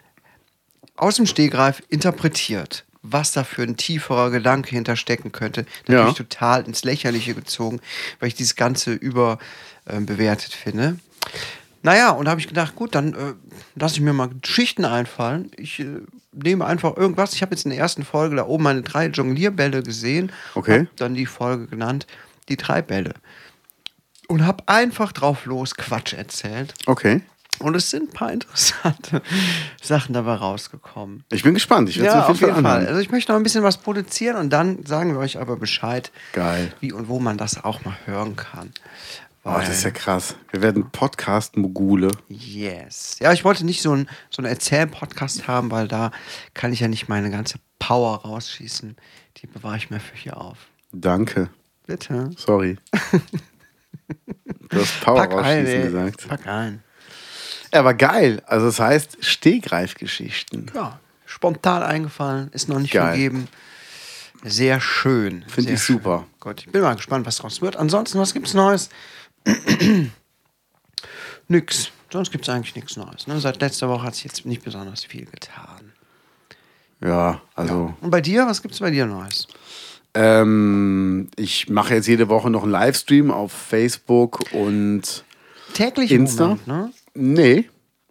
[0.95, 2.85] aus dem Stegreif interpretiert.
[3.01, 5.65] Was da für ein tieferer Gedanke hinterstecken könnte.
[5.87, 5.99] Ja.
[5.99, 7.79] Natürlich total ins Lächerliche gezogen,
[8.19, 10.99] weil ich dieses Ganze überbewertet finde.
[11.81, 13.33] Naja, und da habe ich gedacht, gut, dann äh,
[13.75, 15.51] lasse ich mir mal Geschichten einfallen.
[15.57, 16.01] Ich äh,
[16.33, 17.33] nehme einfach irgendwas.
[17.33, 20.31] Ich habe jetzt in der ersten Folge da oben meine drei Jonglierbälle gesehen.
[20.55, 20.81] Okay.
[20.89, 22.05] Hab dann die Folge genannt,
[22.49, 23.13] die drei Bälle.
[24.27, 26.73] Und habe einfach drauf los Quatsch erzählt.
[26.85, 27.21] Okay.
[27.59, 29.21] Und es sind ein paar interessante
[29.81, 31.23] Sachen dabei rausgekommen.
[31.31, 31.89] Ich bin gespannt.
[31.89, 32.65] Ich werde Ja, es auf jeden Fall.
[32.65, 32.87] anhören.
[32.87, 36.11] Also ich möchte noch ein bisschen was produzieren und dann sagen wir euch aber Bescheid,
[36.33, 36.71] Geil.
[36.79, 38.71] wie und wo man das auch mal hören kann.
[39.43, 40.35] Oh, das ist ja krass.
[40.51, 42.11] Wir werden Podcast-Mogule.
[42.27, 43.17] Yes.
[43.19, 46.11] Ja, ich wollte nicht so einen so Erzähl-Podcast haben, weil da
[46.53, 48.97] kann ich ja nicht meine ganze Power rausschießen.
[49.37, 50.57] Die bewahre ich mir für hier auf.
[50.91, 51.49] Danke.
[51.87, 52.31] Bitte.
[52.37, 52.77] Sorry.
[54.69, 55.83] Du hast Power Pack ein, rausschießen ey.
[55.83, 56.27] gesagt.
[56.27, 56.83] Pack ein.
[57.73, 58.41] Ja, aber geil.
[58.45, 60.71] Also das heißt Stegreifgeschichten.
[60.75, 63.07] Ja, spontan eingefallen, ist noch nicht Geil.
[63.09, 63.47] vergeben.
[64.43, 65.43] Sehr schön.
[65.47, 66.19] Finde ich super.
[66.19, 66.39] Schön.
[66.39, 67.75] Gut, ich bin mal gespannt, was draus wird.
[67.77, 68.89] Ansonsten, was gibt's Neues?
[71.47, 71.91] nix.
[72.11, 73.27] Sonst gibt's eigentlich nichts Neues.
[73.27, 73.39] Ne?
[73.39, 75.93] Seit letzter Woche hat sich jetzt nicht besonders viel getan.
[77.01, 79.47] Ja, also Und bei dir, was gibt's bei dir Neues?
[80.15, 85.23] ähm, ich mache jetzt jede Woche noch einen Livestream auf Facebook und
[85.73, 86.43] Täglich Insta.
[86.47, 86.91] Moment, ne?
[87.13, 87.69] Nee.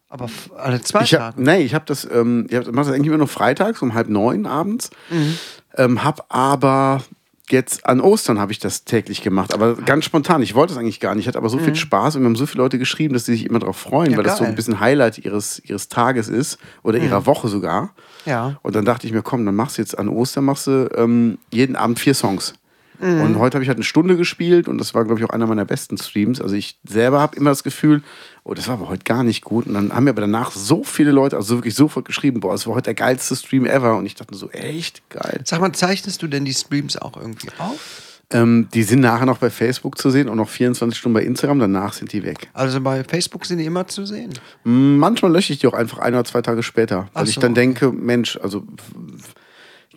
[0.09, 1.43] Aber alle zwei Ich hab, Tage.
[1.43, 4.09] nee, ich habe das, ähm, ich hab, mache das eigentlich immer nur freitags um halb
[4.09, 4.91] neun abends.
[5.11, 5.39] Mhm.
[5.77, 7.03] Ähm, hab aber
[7.51, 10.43] jetzt an Ostern habe ich das täglich gemacht, aber ganz spontan.
[10.43, 11.25] Ich wollte es eigentlich gar nicht.
[11.25, 13.33] Ich hatte aber so viel Spaß und mir haben so viele Leute geschrieben, dass sie
[13.33, 14.13] sich immer darauf freuen, Mhm.
[14.13, 14.53] Ja, weil das so geil.
[14.53, 17.91] ein bisschen Highlight ihres, ihres Tages ist oder ihrer Woche sogar.
[18.27, 18.59] Ja.
[18.63, 21.39] Und dann dachte ich mir, komm, dann machst du jetzt an Ostern machst du ähm,
[21.51, 22.55] jeden Abend vier Songs.
[23.01, 23.21] Mhm.
[23.21, 25.47] Und heute habe ich halt eine Stunde gespielt und das war, glaube ich, auch einer
[25.47, 26.41] meiner besten Streams.
[26.41, 28.03] Also ich selber habe immer das Gefühl,
[28.45, 29.67] oh, das war aber heute gar nicht gut.
[29.67, 32.67] Und dann haben mir aber danach so viele Leute, also wirklich sofort geschrieben, boah, das
[32.67, 33.97] war heute der geilste Stream ever.
[33.97, 35.41] Und ich dachte so, echt geil.
[35.45, 38.05] Sag mal, zeichnest du denn die Streams auch irgendwie auf?
[38.31, 41.61] Ähm, die sind nachher noch bei Facebook zu sehen und noch 24 Stunden bei Instagram,
[41.61, 42.51] danach sind die weg.
[42.53, 44.35] Also bei Facebook sind die immer zu sehen.
[44.65, 47.41] Manchmal lösche ich die auch einfach ein oder zwei Tage später, weil Ach ich so,
[47.41, 47.61] dann okay.
[47.61, 48.65] denke, Mensch, also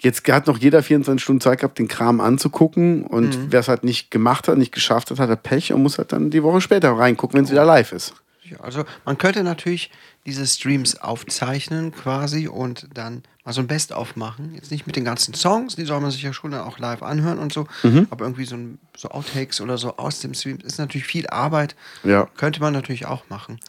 [0.01, 3.47] jetzt hat noch jeder 24 Stunden Zeit gehabt, den Kram anzugucken und Mhm.
[3.51, 6.11] wer es halt nicht gemacht hat, nicht geschafft hat, hat er Pech und muss halt
[6.11, 8.13] dann die Woche später reingucken, wenn es wieder live ist.
[8.43, 9.91] Ja, also man könnte natürlich
[10.25, 14.51] diese Streams aufzeichnen quasi und dann mal so ein Best-of machen.
[14.55, 17.01] Jetzt nicht mit den ganzen Songs, die soll man sich ja schon dann auch live
[17.01, 18.07] anhören und so, Mhm.
[18.09, 21.75] aber irgendwie so, ein, so Outtakes oder so aus dem Stream ist natürlich viel Arbeit.
[22.03, 22.27] Ja.
[22.37, 23.59] Könnte man natürlich auch machen.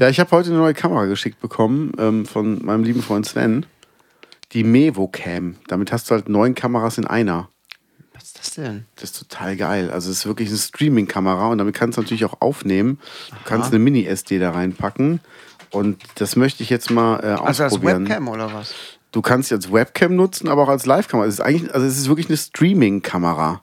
[0.00, 3.64] Ja, ich habe heute eine neue Kamera geschickt bekommen ähm, von meinem lieben Freund Sven.
[4.52, 5.56] Die Mevo Cam.
[5.68, 7.48] Damit hast du halt neun Kameras in einer.
[8.14, 8.84] Was ist das denn?
[8.96, 9.90] Das ist total geil.
[9.90, 12.98] Also es ist wirklich eine Streaming-Kamera und damit kannst du natürlich auch aufnehmen.
[13.30, 15.20] Du kannst eine Mini-SD da reinpacken.
[15.70, 18.08] Und das möchte ich jetzt mal äh, Also als ausprobieren.
[18.08, 18.74] Webcam oder was?
[19.12, 21.26] Du kannst sie als Webcam nutzen, aber auch als Live-Kamera.
[21.26, 23.62] Es ist eigentlich, also es ist wirklich eine Streaming-Kamera.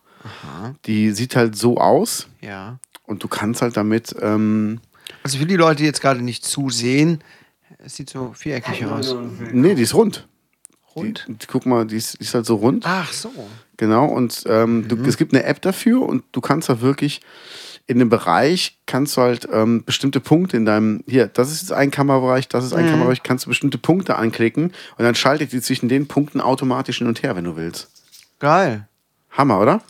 [0.85, 2.79] Die sieht halt so aus Ja.
[3.03, 4.15] und du kannst halt damit.
[4.21, 4.79] Ähm,
[5.23, 7.23] Also für die Leute, die jetzt gerade nicht zusehen,
[7.77, 9.15] es sieht so viereckig aus.
[9.51, 10.27] nee, die ist rund.
[10.95, 11.25] Rund?
[11.27, 12.85] Die, die, guck mal, die ist, die ist halt so rund.
[12.87, 13.31] Ach so.
[13.77, 17.21] Genau, und ähm, du, es gibt eine App dafür und du kannst da wirklich
[17.87, 21.71] in dem Bereich kannst du halt ähm, bestimmte Punkte in deinem, hier, das ist jetzt
[21.71, 25.61] ein Kamerabereich, das ist ein Kamerabereich, kannst du bestimmte Punkte anklicken und dann schaltet die
[25.61, 27.89] zwischen den Punkten automatisch hin und her, wenn du willst.
[28.39, 28.87] Geil.
[29.31, 29.81] Hammer, oder?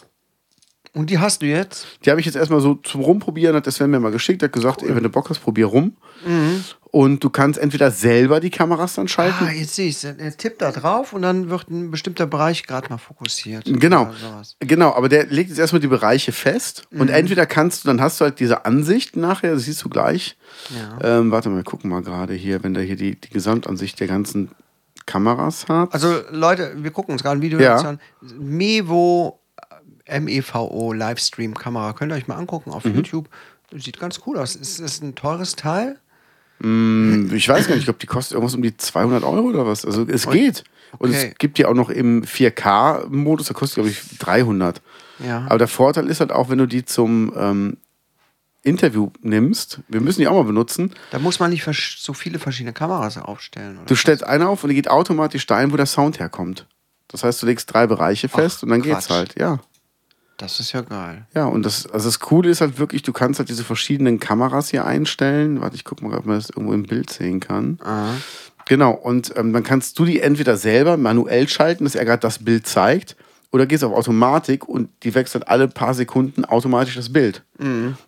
[0.96, 1.86] Und die hast du jetzt?
[2.06, 4.54] Die habe ich jetzt erstmal so zum Rumprobieren, hat der Sven mir mal geschickt, hat
[4.54, 5.96] gesagt, ey, wenn du Bock hast, probier rum.
[6.92, 9.46] Und du kannst entweder selber die Kameras dann schalten.
[9.46, 10.06] Ah, jetzt sehe ich es.
[10.06, 13.66] Er tippt da drauf und dann wird ein bestimmter Bereich gerade mal fokussiert.
[13.66, 14.10] Genau.
[14.62, 18.22] Genau, aber der legt jetzt erstmal die Bereiche fest und entweder kannst du, dann hast
[18.22, 20.38] du halt diese Ansicht nachher, das siehst du gleich.
[21.02, 21.20] Ja.
[21.20, 24.08] Ähm, warte mal, wir gucken mal gerade hier, wenn der hier die, die Gesamtansicht der
[24.08, 24.52] ganzen
[25.06, 25.94] Kameras hat.
[25.94, 27.76] Also Leute, wir gucken uns gerade ein Video Ja.
[27.76, 28.00] jetzt an.
[28.40, 29.40] Mevo,
[30.06, 31.94] M-E-V-O, Livestream-Kamera.
[31.94, 32.96] Könnt ihr euch mal angucken auf Mhm.
[32.96, 33.30] YouTube.
[33.76, 34.56] Sieht ganz cool aus.
[34.56, 35.98] Ist das ein teures Teil?
[36.62, 39.66] Hm, ich weiß gar nicht, ich glaube, die kostet irgendwas um die 200 Euro oder
[39.66, 39.86] was.
[39.86, 40.64] Also es geht.
[40.98, 41.30] Und okay.
[41.32, 44.82] es gibt die auch noch im 4K-Modus, da kostet, glaube ich, 300.
[45.20, 45.46] Ja.
[45.50, 47.78] Aber der Vorteil ist halt auch, wenn du die zum ähm,
[48.64, 51.66] Interview nimmst, wir müssen die auch mal benutzen, Da muss man nicht
[52.00, 53.78] so viele verschiedene Kameras aufstellen.
[53.78, 53.86] Oder?
[53.88, 56.66] Du stellst eine auf und die geht automatisch dahin, wo der Sound herkommt.
[57.10, 59.18] Das heißt, du legst drei Bereiche fest und dann geht's Quatsch.
[59.18, 59.40] halt.
[59.40, 59.60] Ja.
[60.38, 61.26] Das ist ja geil.
[61.34, 64.70] Ja, und das, also das Coole ist halt wirklich, du kannst halt diese verschiedenen Kameras
[64.70, 65.62] hier einstellen.
[65.62, 67.80] Warte, ich guck mal, ob man das irgendwo im Bild sehen kann.
[67.84, 68.16] Aha.
[68.68, 72.40] Genau, und ähm, dann kannst du die entweder selber manuell schalten, dass er gerade das
[72.40, 73.16] Bild zeigt,
[73.52, 77.42] oder gehst auf Automatik und die wechselt alle paar Sekunden automatisch das Bild.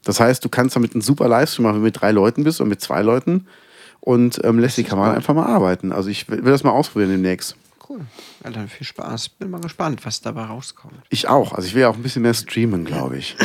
[0.04, 2.60] Das heißt, du kannst damit einen super Livestream machen, wenn du mit drei Leuten bist
[2.60, 3.48] oder mit zwei Leuten
[4.02, 5.94] und ähm, lässt die Kamera einfach mal arbeiten.
[5.94, 7.56] Also ich will das mal ausprobieren demnächst.
[7.90, 8.02] Cool.
[8.44, 9.30] Dann viel Spaß.
[9.30, 10.96] Bin mal gespannt, was dabei rauskommt.
[11.10, 11.54] Ich auch.
[11.54, 13.36] Also ich will ja auch ein bisschen mehr streamen, glaube ich.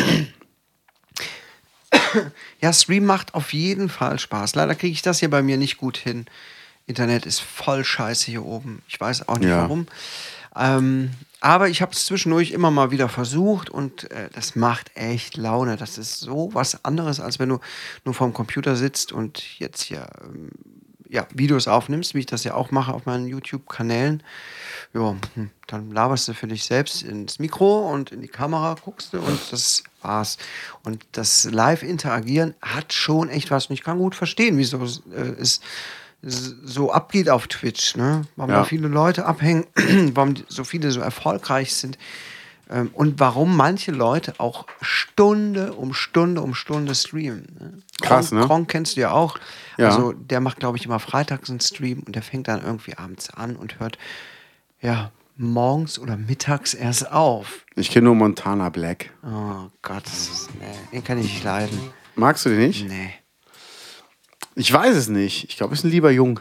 [2.60, 4.54] Ja, Stream macht auf jeden Fall Spaß.
[4.54, 6.26] Leider kriege ich das hier bei mir nicht gut hin.
[6.86, 8.82] Internet ist voll scheiße hier oben.
[8.88, 9.62] Ich weiß auch nicht Ja.
[9.62, 9.86] warum.
[10.54, 15.36] Ähm, aber ich habe es zwischendurch immer mal wieder versucht und äh, das macht echt
[15.36, 15.76] Laune.
[15.76, 17.60] Das ist so was anderes, als wenn du
[18.04, 20.50] nur vorm Computer sitzt und jetzt hier ähm,
[21.12, 24.22] ja, Videos aufnimmst, wie ich das ja auch mache auf meinen YouTube-Kanälen.
[24.94, 29.12] Ja, hm, dann laberst du für dich selbst ins Mikro und in die Kamera guckst
[29.12, 30.38] du und das war's.
[30.84, 33.66] Und das Live-Interagieren hat schon echt was.
[33.66, 35.60] Und ich kann gut verstehen, wieso es äh,
[36.22, 38.22] so abgeht auf Twitch, ne?
[38.36, 38.58] Warum Ja.
[38.60, 39.66] da viele Leute abhängen,
[40.14, 41.98] warum so viele so erfolgreich sind
[42.94, 47.46] und warum manche Leute auch Stunde um Stunde um Stunde streamen.
[47.60, 47.72] Ne?
[48.00, 48.46] Krass, Gronk, ne?
[48.46, 49.38] Gronk kennst du ja auch.
[49.78, 49.88] Ja.
[49.90, 53.30] Also der macht, glaube ich, immer freitags einen Stream und der fängt dann irgendwie abends
[53.30, 53.98] an und hört,
[54.80, 57.64] ja, morgens oder mittags erst auf.
[57.74, 59.10] Ich kenne nur Montana Black.
[59.24, 61.78] Oh Gott, das ist, nee, den kann ich nicht leiden.
[62.16, 62.86] Magst du den nicht?
[62.88, 63.14] Nee.
[64.54, 65.44] Ich weiß es nicht.
[65.48, 66.40] Ich glaube, es ist ein lieber Jung.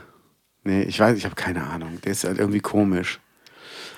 [0.64, 2.00] Nee, ich weiß, ich habe keine Ahnung.
[2.04, 3.20] Der ist halt irgendwie komisch.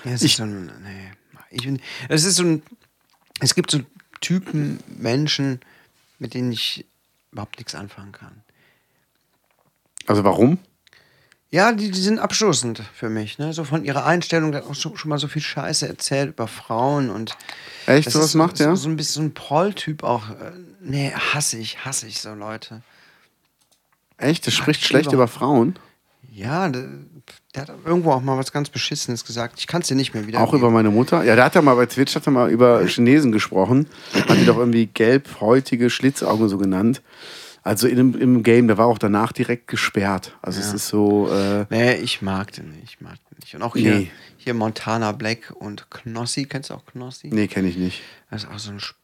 [0.03, 1.11] Ja, es Ich- ist ein, nee.
[1.53, 2.63] Ich bin, es ist so ein,
[3.39, 3.79] es gibt so
[4.21, 5.59] Typen Menschen,
[6.19, 6.85] mit denen ich
[7.31, 8.41] überhaupt nichts anfangen kann.
[10.07, 10.59] Also warum?
[11.49, 13.37] Ja, die, die sind abstoßend für mich.
[13.37, 13.53] Ne?
[13.53, 16.47] So von ihrer Einstellung, der hat auch schon, schon mal so viel Scheiße erzählt über
[16.47, 17.37] Frauen und.
[17.85, 18.07] Echt?
[18.07, 18.75] das Sowas ist macht so, der?
[18.75, 20.29] So ein bisschen so ein Proll-Typ auch.
[20.29, 20.51] Äh,
[20.85, 22.81] Nee, hasse ich, hasse ich so Leute.
[24.17, 24.45] Echt?
[24.45, 25.77] Der spricht ich schlecht über Frauen?
[26.35, 26.87] Ja, der,
[27.53, 29.59] der hat irgendwo auch mal was ganz Beschissenes gesagt.
[29.59, 30.39] Ich kann es dir nicht mehr wieder.
[30.41, 31.23] Auch über meine Mutter?
[31.23, 33.87] Ja, der hat ja mal bei Twitch hat er mal über Chinesen gesprochen.
[34.27, 37.01] Hat die doch irgendwie gelbhäutige Schlitzaugen so genannt.
[37.61, 40.35] Also in, im Game, der war auch danach direkt gesperrt.
[40.41, 42.83] Also es ist so, äh, Nee, ich mag den nicht.
[42.95, 43.55] Ich mag den nicht.
[43.55, 44.11] Und auch hier, Nee.
[44.37, 46.45] hier Montana Black und Knossi.
[46.45, 47.29] Kennst du auch Knossi?
[47.31, 48.01] nee, kenne ich nicht.
[48.31, 48.77] Das ist auch so ein.
[48.81, 48.97] Sp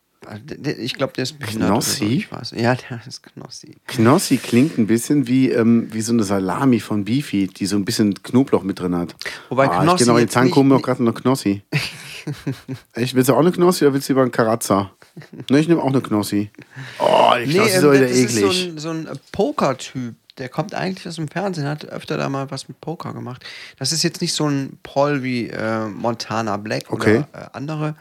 [0.77, 1.67] ich glaube, der ist behindert.
[1.69, 1.73] So.
[2.05, 2.27] Knossi?
[2.51, 2.51] Ich.
[2.61, 3.75] Ja, der ist Knossi.
[3.87, 7.85] Knossi klingt ein bisschen wie, ähm, wie so eine Salami von Beefy, die so ein
[7.85, 9.15] bisschen Knoblauch mit drin hat.
[9.49, 11.63] Wobei ah, ich Knossi gehe noch in nicht- mir auch gerade noch Knossi.
[12.93, 14.91] Echt, willst du auch eine Knossi oder willst du lieber einen Karazza?
[15.49, 16.49] Ne, ich nehme auch eine Knossi.
[16.99, 18.67] Oh, die Knossi ist ähm, aber wieder das ist so eklig.
[18.67, 20.15] ein, so ein äh, Poker-Typ.
[20.37, 23.43] Der kommt eigentlich aus dem Fernsehen, hat öfter da mal was mit Poker gemacht.
[23.77, 27.25] Das ist jetzt nicht so ein Paul wie äh, Montana Black Okay.
[27.33, 27.95] oder äh, andere.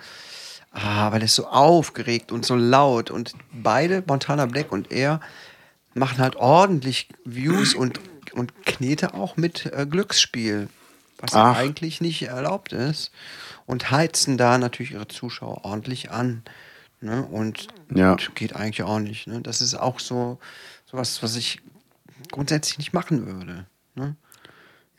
[0.70, 3.10] Ah, aber der ist so aufgeregt und so laut.
[3.10, 5.20] Und beide, Montana Black und er,
[5.94, 8.00] machen halt ordentlich Views und,
[8.32, 10.68] und Knete auch mit äh, Glücksspiel.
[11.18, 11.56] Was Ach.
[11.56, 13.10] eigentlich nicht erlaubt ist.
[13.66, 16.42] Und heizen da natürlich ihre Zuschauer ordentlich an.
[17.00, 17.24] Ne?
[17.24, 18.16] Und Ja.
[18.34, 19.26] geht eigentlich auch nicht.
[19.26, 19.40] Ne?
[19.40, 20.38] Das ist auch so
[20.86, 21.60] sowas, was ich
[22.30, 23.66] grundsätzlich nicht machen würde.
[23.94, 24.16] Ne?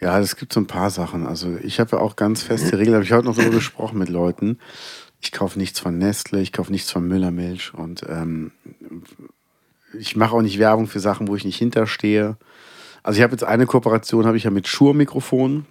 [0.01, 1.26] Ja, es gibt so ein paar Sachen.
[1.26, 4.09] Also ich habe ja auch ganz feste Regeln, habe ich heute noch darüber gesprochen mit
[4.09, 4.59] Leuten.
[5.22, 8.51] Ich kaufe nichts von Nestle, ich kaufe nichts von Müllermilch und ähm,
[9.97, 12.38] ich mache auch nicht Werbung für Sachen, wo ich nicht hinterstehe.
[13.03, 15.65] Also ich habe jetzt eine Kooperation, habe ich ja mit Shure-Mikrofonen.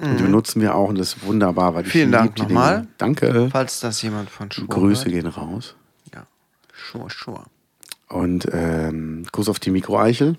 [0.00, 1.74] Und die benutzen wir auch und das ist wunderbar.
[1.74, 1.88] Weil Mhm.
[1.88, 2.86] Vielen Dank nochmal.
[2.98, 3.48] Danke.
[3.50, 5.12] Falls das jemand von Schuhe Grüße hört.
[5.12, 5.74] gehen raus.
[6.14, 6.24] Ja,
[6.72, 7.44] Schuhe, Schuhe.
[8.08, 10.38] Und ähm, Kuss auf die Mikroeichel.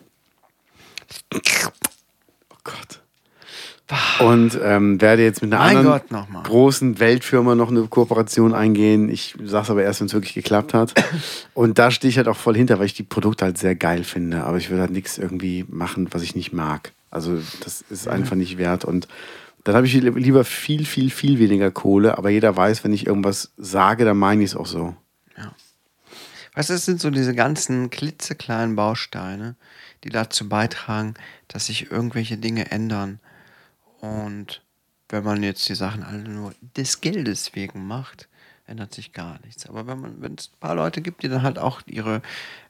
[1.34, 1.39] Oh
[2.64, 3.01] Gott.
[4.20, 5.94] Und ähm, werde jetzt mit einer Mein anderen
[6.44, 9.10] großen Weltfirma noch eine Kooperation eingehen.
[9.10, 10.94] Ich sag's aber erst, wenn es wirklich geklappt hat.
[11.56, 14.04] Und da stehe ich halt auch voll hinter, weil ich die Produkte halt sehr geil
[14.04, 14.44] finde.
[14.44, 16.92] Aber ich will halt nichts irgendwie machen, was ich nicht mag.
[17.10, 18.86] Also das ist einfach nicht wert.
[18.86, 19.08] Und
[19.64, 22.18] dann habe ich li- lieber viel, viel, viel weniger Kohle.
[22.18, 24.96] Aber jeder weiß, wenn ich irgendwas sage, dann meine ich es auch so.
[26.56, 29.56] Weißt du, das sind so diese ganzen klitzekleinen Bausteine,
[30.04, 31.14] die dazu beitragen,
[31.48, 33.20] dass sich irgendwelche Dinge ändern.
[34.02, 34.62] Und
[35.10, 38.30] wenn man jetzt die Sachen alle nur des Geldes wegen macht,
[38.70, 39.68] ändert sich gar nichts.
[39.68, 42.22] Aber wenn man, wenn es ein paar Leute gibt, die dann halt auch ihre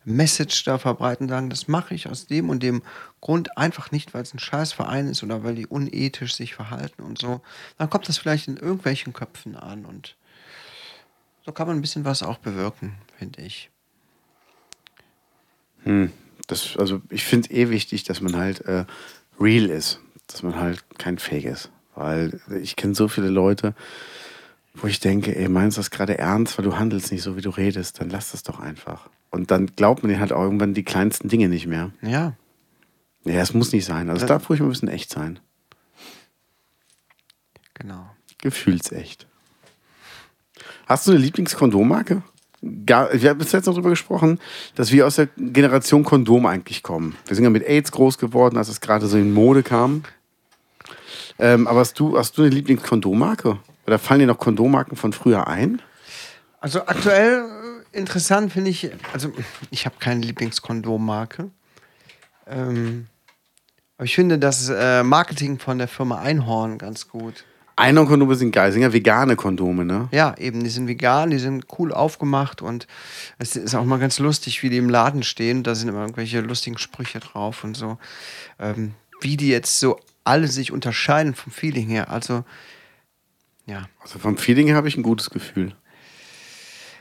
[0.06, 2.82] Message da verbreiten, sagen, das mache ich aus dem und dem
[3.20, 7.20] Grund einfach nicht, weil es ein Scheißverein ist oder weil die unethisch sich verhalten und
[7.20, 7.42] so,
[7.78, 10.16] dann kommt das vielleicht in irgendwelchen Köpfen an und
[11.46, 13.70] so kann man ein bisschen was auch bewirken, finde ich.
[16.48, 18.86] Das, also ich finde eh wichtig, dass man halt äh,
[19.40, 20.00] real ist,
[20.32, 21.72] dass man halt kein Fake ist.
[21.96, 23.74] Weil ich kenne so viele Leute,
[24.74, 27.42] wo ich denke, ey, meinst du das gerade ernst, weil du handelst nicht so, wie
[27.42, 29.10] du redest, dann lass das doch einfach.
[29.32, 31.92] Und dann glaubt man dir halt auch irgendwann die kleinsten Dinge nicht mehr.
[32.02, 32.34] Ja.
[33.26, 34.10] Ja, es muss nicht sein.
[34.10, 35.40] Also es darf ruhig mal ein bisschen echt sein.
[37.74, 38.10] Genau.
[38.42, 39.28] Gefühlsecht.
[40.88, 42.24] Hast du eine Lieblingskondommarke?
[42.86, 44.40] Gar, wir haben bis jetzt noch darüber gesprochen,
[44.76, 47.16] dass wir aus der Generation Kondom eigentlich kommen.
[47.26, 50.04] Wir sind ja mit AIDS groß geworden, als es gerade so in Mode kam.
[51.40, 53.58] Ähm, aber hast du, hast du eine Lieblingskondommarke?
[53.88, 55.82] Oder fallen dir noch Kondommarken von früher ein?
[56.60, 57.46] Also aktuell
[57.94, 59.32] äh, interessant finde ich, also
[59.72, 61.50] ich habe keine Lieblingskondommarke.
[62.46, 63.08] Ähm,
[63.98, 67.46] aber ich finde das äh, Marketing von der Firma Einhorn ganz gut.
[67.78, 70.10] Einhornkondome sind geil, sind ja vegane Kondome, ne?
[70.12, 72.88] Ja, eben, die sind vegan, die sind cool aufgemacht und
[73.38, 75.64] es ist auch mal ganz lustig, wie die im Laden stehen.
[75.64, 77.98] Da sind immer irgendwelche lustigen Sprüche drauf und so.
[78.60, 79.98] Ähm, wie die jetzt so
[80.30, 82.10] alle sich unterscheiden vom Feeling her.
[82.10, 82.46] Also,
[83.66, 83.90] ja.
[84.02, 85.76] Also vom Feeling her habe ich ein gutes Gefühl.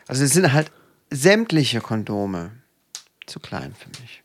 [0.07, 0.72] Also es sind halt
[1.11, 2.53] sämtliche Kondome
[3.26, 4.22] zu klein für mich.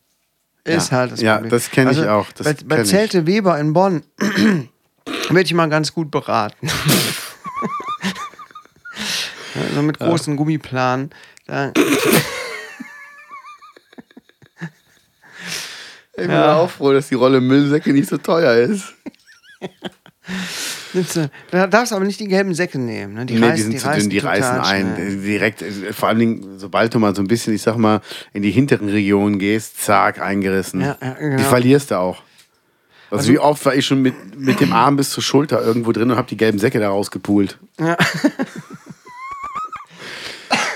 [0.66, 0.98] Ist Ja.
[0.98, 1.52] halt das Ja, Problem.
[1.52, 2.90] das kenn ich auch, das bei bei kenn ich.
[2.92, 6.70] Zelte Weber in Bonn werde ich mal ganz gut beraten.
[9.70, 11.10] also mit großen Gummiplanen.
[11.46, 11.74] Da,
[16.16, 18.94] Ich bin auch froh, dass die Rolle Müllsäcke nicht so teuer ist.
[21.52, 23.16] Da darfst du aber nicht die gelben Säcke nehmen.
[23.16, 23.26] Ne?
[23.26, 24.94] Die, Nee, reißen, die sind zu dünn, die reißen ein.
[24.96, 25.18] schnell.
[25.22, 28.02] Direkt, äh, vor allen Dingen, sobald du mal so ein bisschen, ich sag mal,
[28.32, 30.82] in die hinteren Regionen gehst, zack, eingerissen.
[30.82, 31.38] Ja, ja, genau.
[31.38, 32.22] Die verlierst du auch.
[33.10, 36.10] Also, wie oft war ich schon mit, mit dem Arm bis zur Schulter irgendwo drin
[36.12, 37.58] und hab die gelben Säcke da rausgepult.
[37.80, 37.98] Ja.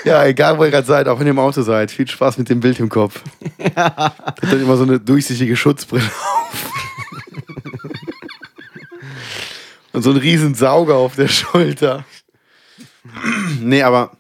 [0.08, 2.50] Ja, egal wo ihr gerade seid, auch wenn ihr im Auto seid, viel Spaß mit
[2.50, 3.22] dem Bild im Kopf.
[3.76, 3.96] Ja.
[3.96, 6.72] Hat dann immer so eine durchsichtige Schutzbrille auf.
[9.94, 12.06] Und so einen riesen Sauger auf der Schulter.
[13.60, 14.12] nee, aber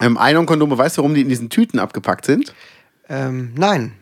[0.00, 2.52] ähm, Einhornkondome, weißt du, warum die in diesen Tüten abgepackt sind?
[3.08, 3.92] Ähm, nein.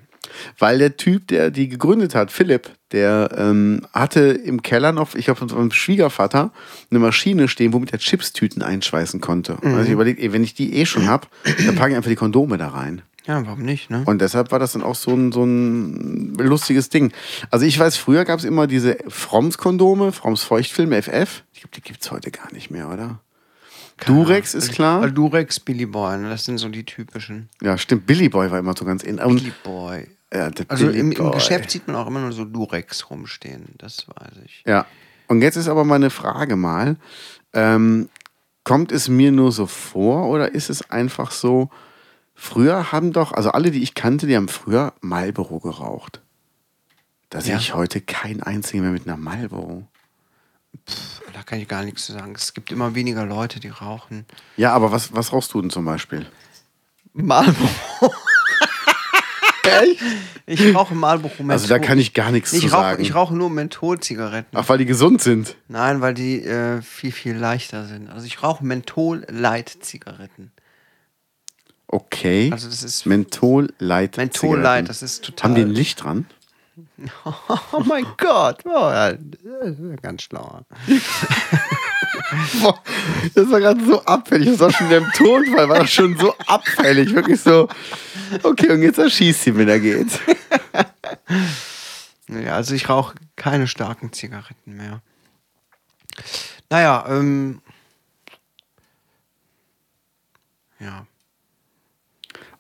[0.59, 5.27] Weil der Typ, der die gegründet hat, Philipp, der ähm, hatte im Keller noch, ich
[5.27, 6.53] glaube, von seinem Schwiegervater,
[6.91, 9.57] eine Maschine stehen, womit er Chipstüten einschweißen konnte.
[9.57, 12.11] Und also ich überlegt, ey, wenn ich die eh schon habe, dann packe ich einfach
[12.11, 13.03] die Kondome da rein.
[13.27, 14.03] Ja, warum nicht, ne?
[14.07, 17.13] Und deshalb war das dann auch so ein, so ein lustiges Ding.
[17.51, 21.45] Also ich weiß, früher gab es immer diese Fromms-Kondome, Fromms Feuchtfilm, FF.
[21.53, 23.21] Ich glaube, die gibt es heute gar nicht mehr, oder?
[24.07, 25.09] Durex ist klar.
[25.11, 26.31] Durex, Billy Boy, ne?
[26.31, 27.51] das sind so die typischen.
[27.61, 28.07] Ja, stimmt.
[28.07, 29.17] Billy Boy war immer so ganz in.
[29.17, 30.07] Billy Boy.
[30.33, 31.31] Ja, Also im, im.
[31.33, 34.63] Geschäft sieht man auch immer nur so Durex rumstehen, das weiß ich.
[34.67, 34.87] Ja.
[35.29, 36.97] Und jetzt ist aber meine Frage mal,
[37.53, 38.09] ähm,
[38.65, 41.71] kommt es mir nur so vor oder ist es einfach so,
[42.35, 46.21] früher haben doch, also alle, die ich kannte, die haben früher Marlboro geraucht.
[47.31, 47.59] Da sehe Ja.
[47.59, 49.87] ich heute keinen einzigen mehr mit einer Marlboro.
[51.33, 52.33] Da kann ich gar nichts zu sagen.
[52.37, 54.25] Es gibt immer weniger Leute, die rauchen.
[54.57, 56.27] Ja, aber was, was rauchst du denn zum Beispiel?
[57.13, 57.69] Marlboro.
[59.63, 60.01] Echt?
[60.47, 61.53] Ich rauche Marlboro Menthol.
[61.53, 63.03] Also da kann ich gar nichts ich zu rauche, sagen.
[63.03, 64.59] Ich rauche nur Mentholzigaretten.
[64.59, 65.57] Ach, weil die gesund sind.
[65.69, 68.11] Nein, weil die äh, viel, viel leichter sind.
[68.11, 70.53] Also ich rauche Menthol-Light-Zigaretten.
[71.87, 72.51] Okay.
[72.53, 74.17] Also das ist Menthol Light.
[74.17, 74.63] Menthol Zigaretten.
[74.63, 75.51] Light, das ist total.
[75.51, 76.27] Haben die ein Licht dran?
[77.73, 80.61] Oh mein Gott, oh, ja, das ist ganz schlau.
[82.63, 82.81] Boah,
[83.35, 84.51] das war gerade so abfällig.
[84.51, 87.15] Das war schon in dem Tonfall, war das schon so abfällig.
[87.15, 87.69] Wirklich so.
[88.43, 90.09] Okay, und jetzt erschießt sie, wenn er geht.
[92.29, 95.03] Ja, also ich rauche keine starken Zigaretten mehr.
[96.69, 97.61] Naja, ähm.
[100.79, 101.07] Ja.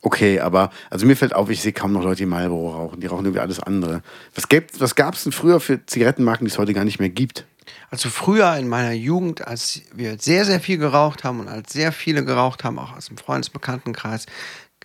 [0.02, 3.00] Okay, aber also mir fällt auf, ich sehe kaum noch Leute, die Marlboro rauchen.
[3.00, 4.02] Die rauchen irgendwie alles andere.
[4.34, 7.10] Was, gäb, was gab es denn früher für Zigarettenmarken, die es heute gar nicht mehr
[7.10, 7.46] gibt?
[7.90, 11.90] Also früher in meiner Jugend, als wir sehr, sehr viel geraucht haben und als sehr
[11.90, 14.26] viele geraucht haben, auch aus dem Freundesbekanntenkreis,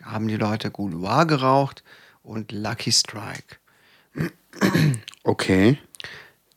[0.04, 1.84] haben die Leute Gouloir geraucht
[2.24, 3.58] und Lucky Strike.
[5.24, 5.78] Okay.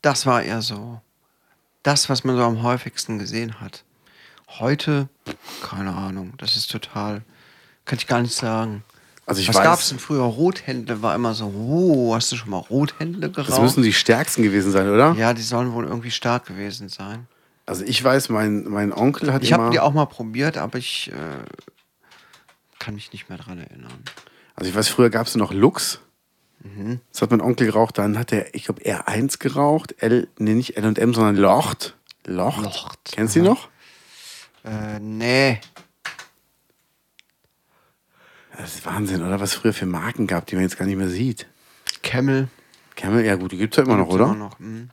[0.01, 1.01] Das war eher so
[1.83, 3.83] das, was man so am häufigsten gesehen hat.
[4.47, 5.07] Heute,
[5.61, 7.21] keine Ahnung, das ist total,
[7.85, 8.83] kann ich gar nicht sagen.
[9.29, 10.23] Also ich was weiß- gab es denn früher?
[10.23, 13.49] Rothändle war immer so, oh, hast du schon mal Rothändle geraucht?
[13.51, 15.13] Das müssen die stärksten gewesen sein, oder?
[15.13, 17.27] ja, die sollen wohl irgendwie stark gewesen sein.
[17.67, 21.11] Also ich weiß, mein, mein Onkel hat Ich habe die auch mal probiert, aber ich
[21.11, 21.15] äh,
[22.79, 24.03] kann mich nicht mehr dran erinnern.
[24.55, 25.99] Also ich weiß, früher gab es noch Lux.
[26.63, 26.99] Mhm.
[27.11, 27.99] Das hat mein Onkel geraucht.
[27.99, 29.93] Dann hat er, ich glaube, R1 geraucht.
[30.01, 31.95] L, nee, nicht L&M, sondern Locht.
[32.25, 32.63] Locht.
[32.63, 33.69] Locht, Kennst du die noch?
[34.65, 35.61] Äh, nee.
[38.57, 39.39] Das ist Wahnsinn, oder?
[39.39, 41.47] Was es früher für Marken gab, die man jetzt gar nicht mehr sieht.
[42.03, 42.49] Camel.
[42.97, 44.25] Camel, ja gut, die gibt es ja immer noch, oder?
[44.25, 44.59] Immer noch.
[44.59, 44.89] mhm.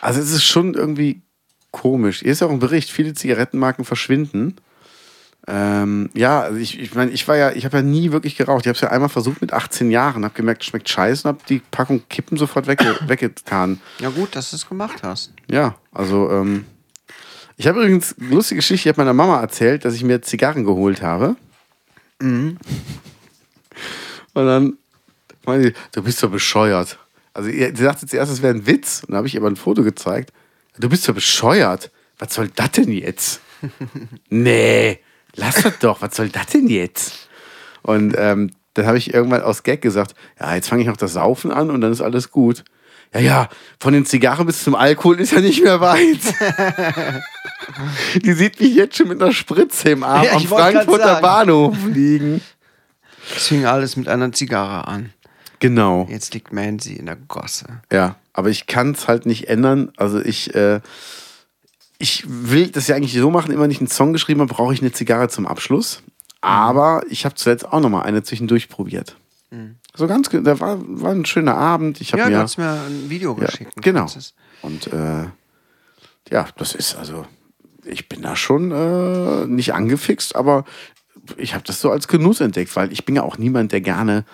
[0.00, 1.22] Also es ist schon irgendwie
[1.70, 2.20] komisch.
[2.20, 4.56] Hier ist auch ein Bericht, viele Zigarettenmarken verschwinden.
[5.48, 8.66] Ähm, ja, also ich, ich meine, ich war ja, ich habe ja nie wirklich geraucht.
[8.66, 11.34] Ich habe es ja einmal versucht mit 18 Jahren, habe gemerkt, es schmeckt scheiße und
[11.34, 13.80] habe die Packung Kippen sofort wegge weggetan.
[13.98, 15.32] Ja gut, dass du es gemacht hast.
[15.50, 16.66] Ja, also ähm,
[17.56, 20.64] ich habe übrigens eine lustige Geschichte, ich habe meiner Mama erzählt, dass ich mir Zigarren
[20.64, 21.36] geholt habe.
[24.34, 24.78] Und dann
[25.44, 26.98] meinte sie, du bist doch bescheuert.
[27.34, 29.00] Also sie sagte zuerst, es wäre ein Witz.
[29.02, 30.32] Und dann habe ich ihr aber ein Foto gezeigt.
[30.78, 31.90] Du bist doch bescheuert.
[32.18, 33.40] Was soll das denn jetzt?
[34.28, 34.98] nee,
[35.34, 36.02] lass das doch.
[36.02, 37.28] Was soll das denn jetzt?
[37.82, 41.14] Und ähm, dann habe ich irgendwann aus Gag gesagt, ja, jetzt fange ich noch das
[41.14, 42.64] Saufen an und dann ist alles gut.
[43.14, 43.48] Ja, ja,
[43.78, 47.22] von den Zigarren bis zum Alkohol ist ja nicht mehr weit.
[48.24, 51.20] Die sieht mich jetzt schon mit einer Spritze im Arm Ja, am Frankfurter.
[51.20, 52.40] Bahnhof liegen.
[53.36, 55.12] Es fing alles mit einer Zigarre an.
[55.60, 56.06] Genau.
[56.10, 57.66] Jetzt liegt Mansi in der Gosse.
[57.92, 59.92] Ja, aber ich kann es halt nicht ändern.
[59.96, 60.80] Also ich, äh,
[61.98, 64.80] ich will das ja eigentlich so machen, immer nicht einen Song geschrieben habe, brauche ich
[64.80, 66.02] eine Zigarre zum Abschluss.
[66.40, 69.16] Aber ich habe zuletzt auch noch mal eine zwischendurch probiert.
[69.94, 72.00] So ganz, da war, war ein schöner Abend.
[72.00, 73.72] Ich Ja, mir, du hast mir ein Video ja, geschickt.
[73.76, 74.06] genau.
[74.62, 75.26] Und äh,
[76.30, 77.26] ja, das ist also,
[77.84, 80.64] ich bin da schon äh, nicht angefixt, aber
[81.36, 84.24] ich habe das so als Genuss entdeckt, weil ich bin ja auch niemand, der gerne,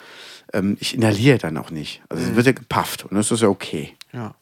[0.53, 2.03] ähm, ich inhaliere dann auch nicht.
[2.09, 3.95] Also es wird ja gepafft und das ist ja okay.
[4.13, 4.35] Ja.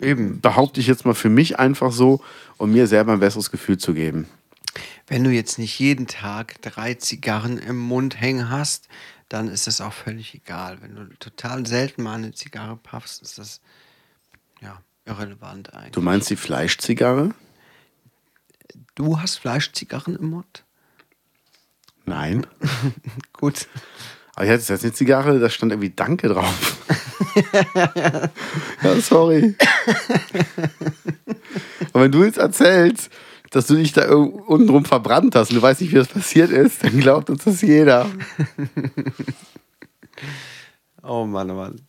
[0.00, 0.40] Eben.
[0.40, 2.20] Behaupte ich jetzt mal für mich einfach so,
[2.56, 4.26] um mir selber ein besseres Gefühl zu geben.
[5.06, 8.88] Wenn du jetzt nicht jeden Tag drei Zigarren im Mund hängen hast,
[9.28, 10.78] dann ist das auch völlig egal.
[10.80, 13.60] Wenn du total selten mal eine Zigarre puffst, ist das
[14.60, 15.92] ja irrelevant eigentlich.
[15.92, 17.34] Du meinst die Fleischzigarre?
[18.94, 20.64] Du hast Fleischzigarren im Mund?
[22.04, 22.46] Nein.
[23.32, 23.66] Gut.
[24.34, 26.76] Aber ich hatte jetzt eine Zigarre, da stand irgendwie Danke drauf.
[28.82, 29.54] ja, sorry.
[31.92, 33.10] Und wenn du jetzt erzählst,
[33.50, 36.08] dass du dich da irgendwo unten drum verbrannt hast und du weißt nicht, wie das
[36.08, 38.08] passiert ist, dann glaubt uns das jeder.
[41.04, 41.80] Oh Mann, oh Mann.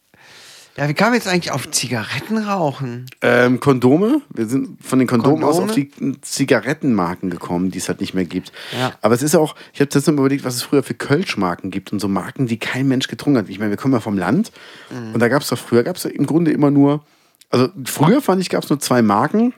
[0.75, 3.05] Ja, wie kam jetzt eigentlich auf Zigarettenrauchen?
[3.21, 4.21] Ähm, Kondome.
[4.33, 5.69] Wir sind von den Kondomen aus Kondome?
[5.69, 8.51] auf die Zigarettenmarken gekommen, die es halt nicht mehr gibt.
[8.79, 8.93] Ja.
[9.01, 11.91] Aber es ist auch, ich habe jetzt mal überlegt, was es früher für Kölschmarken gibt
[11.93, 13.49] und so Marken, die kein Mensch getrunken hat.
[13.49, 14.51] Ich meine, wir kommen ja vom Land
[14.89, 15.13] Mhm.
[15.13, 17.05] und da gab es doch früher, gab es im Grunde immer nur,
[17.51, 19.53] also früher fand ich, gab es nur zwei Marken,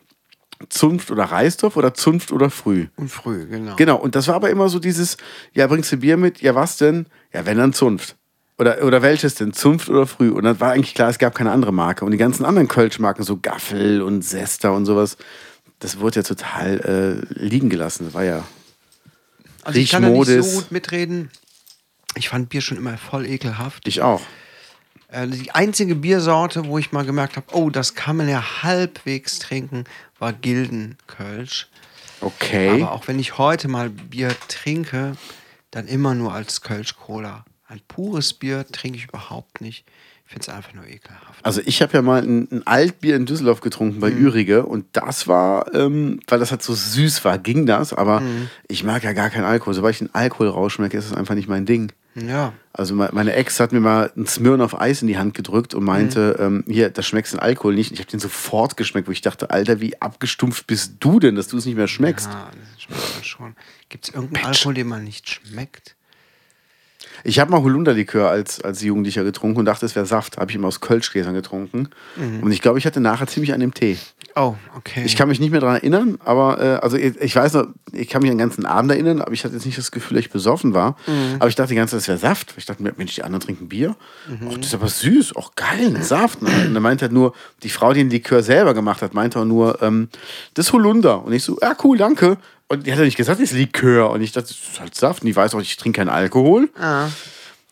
[0.70, 2.88] Zunft oder Reisdorf oder Zunft oder Früh.
[2.98, 3.76] Und früh, genau.
[3.76, 5.18] Genau, und das war aber immer so dieses,
[5.54, 6.42] ja, bringst du Bier mit?
[6.42, 7.06] Ja, was denn?
[7.34, 8.16] Ja, wenn dann Zunft.
[8.58, 9.54] Oder, oder welches denn?
[9.54, 10.30] Zunft oder Früh?
[10.30, 12.06] Und dann war eigentlich klar, es gab keine andere Marke.
[12.06, 15.18] Und die ganzen anderen Kölschmarken, so Gaffel und Sester und sowas,
[15.80, 18.06] das wurde ja total äh, liegen gelassen.
[18.06, 18.44] Das war ja.
[19.64, 21.30] also ich kann da nicht so gut mitreden.
[22.16, 23.86] Ich fand Bier schon immer voll ekelhaft.
[23.88, 24.22] Ich auch.
[25.10, 29.40] Äh, Die einzige Biersorte, wo ich mal gemerkt habe, oh, das kann man ja halbwegs
[29.40, 29.84] trinken,
[30.18, 31.68] war Gildenkölsch.
[32.22, 32.82] Okay.
[32.82, 35.18] Aber auch wenn ich heute mal Bier trinke,
[35.72, 37.44] dann immer nur als Kölsch-Cola.
[37.68, 39.86] Ein pures Bier trinke ich überhaupt nicht.
[40.28, 41.44] Ich finde es einfach nur ekelhaft.
[41.44, 45.28] Also ich habe ja mal ein, ein Altbier in Düsseldorf getrunken bei Ürige und das
[45.28, 48.24] war, ähm, weil das halt so süß war, ging das, aber
[48.68, 49.76] ich mag ja gar keinen Alkohol.
[49.76, 51.92] Sobald ich den Alkohol rausschmecke, ist das einfach nicht mein Ding.
[52.16, 55.34] Ja, Also me- meine Ex hat mir mal einen Smirn auf Eis in die Hand
[55.36, 57.92] gedrückt und meinte, ähm, hier, das schmeckst den Alkohol nicht.
[57.92, 61.50] Ich habe den sofort geschmeckt, wo ich dachte, Alter, wie abgestumpft bist du denn, dass
[61.50, 62.28] du es nicht mehr schmeckst?
[62.32, 63.56] ja das schmeckt man schon.
[63.90, 65.96] Gibt es irgendeinen Alkohol, den man nicht schmeckt?
[67.24, 70.38] Ich habe mal Holunderlikör als, als Jugendlicher getrunken und dachte, es wäre Saft.
[70.38, 71.90] Habe ich immer aus Kölschgläsern getrunken.
[72.42, 73.98] Und ich glaube, ich hatte nachher ziemlich an dem Tee.
[74.36, 75.04] Oh, okay.
[75.06, 78.10] Ich kann mich nicht mehr daran erinnern, aber äh, also ich, ich weiß noch, ich
[78.10, 80.26] kann mich an den ganzen Abend erinnern, aber ich hatte jetzt nicht das Gefühl, dass
[80.26, 80.98] ich besoffen war.
[81.40, 82.54] Aber ich dachte die ganze Zeit, das wäre Saft.
[82.58, 83.96] Ich dachte mir, Mensch, die anderen trinken Bier.
[84.50, 86.42] Ach, das ist aber süß, auch geil, Saft.
[86.42, 87.34] Und dann meinte halt nur,
[87.64, 90.10] die Frau, die den Likör selber gemacht hat, meinte auch nur, ähm,
[90.54, 91.24] das ist Holunder.
[91.24, 92.38] Und ich so, ja, cool, danke.
[92.68, 94.10] Und die hat ja nicht gesagt, das ist Likör.
[94.12, 95.22] Und ich dachte, das ist halt Saft.
[95.22, 96.70] Und die weiß auch, ich trinke keinen Alkohol.
[96.80, 97.10] ah,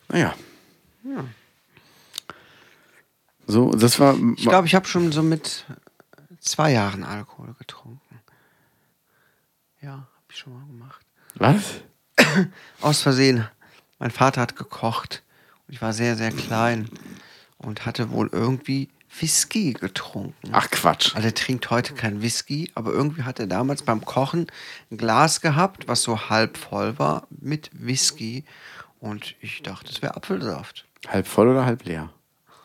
[0.08, 0.34] Naja.
[3.46, 4.16] So, das war.
[4.36, 5.64] ich glaube, ich habe schon so mit
[6.40, 8.00] zwei Jahren Alkohol getrunken.
[9.82, 11.04] Ja, habe ich schon mal gemacht.
[11.34, 11.80] Was?
[12.80, 13.46] Aus Versehen.
[13.98, 15.22] Mein Vater hat gekocht.
[15.66, 16.88] Und ich war sehr, sehr klein.
[17.58, 18.88] Und hatte wohl irgendwie
[19.20, 20.50] Whisky getrunken.
[20.52, 21.14] Ach Quatsch.
[21.14, 24.46] Also er trinkt heute kein Whisky, aber irgendwie hat er damals beim Kochen
[24.90, 28.44] ein Glas gehabt, was so halb voll war mit Whisky.
[29.00, 30.86] Und ich dachte, es wäre Apfelsaft.
[31.08, 32.10] Halb voll oder halb leer?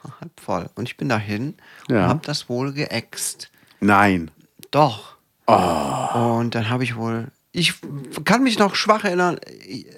[0.22, 0.70] Halb voll.
[0.76, 1.56] Und ich bin dahin
[1.90, 2.04] Ja.
[2.04, 3.52] und habe das wohl geäxt.
[3.82, 4.32] Nein.
[4.72, 5.18] Doch.
[5.46, 7.28] Und dann habe ich wohl.
[7.52, 7.74] Ich
[8.26, 9.40] kann mich noch schwach erinnern,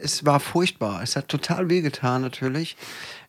[0.02, 1.04] es war furchtbar.
[1.04, 2.78] Es hat total wehgetan, natürlich.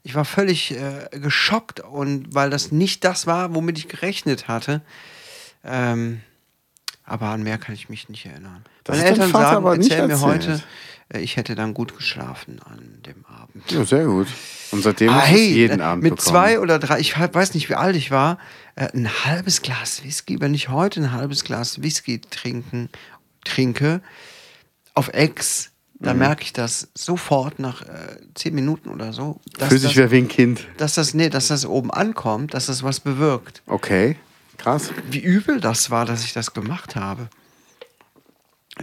[0.05, 4.83] Ich war völlig äh, geschockt und weil das nicht das war, womit ich gerechnet hatte.
[5.65, 6.21] Ähm,
[7.05, 8.65] aber an mehr kann ich mich nicht erinnern.
[8.85, 10.63] Das Meine Eltern sagen, aber nicht erzählen mir heute,
[11.13, 13.71] äh, ich hätte dann gut geschlafen an dem Abend.
[13.71, 14.29] Ja, sehr gut.
[14.71, 16.29] Und seitdem Ah, hey, jeden äh, Abend mit bekommen.
[16.29, 18.39] zwei oder drei, ich weiß nicht, wie alt ich war,
[18.77, 22.89] äh, ein halbes Glas Whisky, wenn ich heute ein halbes Glas Whisky trinken,
[23.45, 24.01] trinke,
[24.95, 25.72] auf Ex,
[26.03, 26.07] Mhm.
[26.07, 27.87] dann merke ich das sofort nach äh,
[28.35, 30.67] zehn Minuten oder so, Fühlt sich wie ein Kind.
[30.77, 33.63] dass, das, nee, dass das oben ankommt, dass das was bewirkt.
[33.67, 34.17] Okay,
[34.59, 34.91] krass.
[35.11, 37.29] Wie übel das war, dass ich das gemacht habe.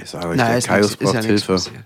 [0.01, 1.53] Ich sage euch, Naja, Kaius ja braucht nichts Hilfe.
[1.53, 1.85] passiert.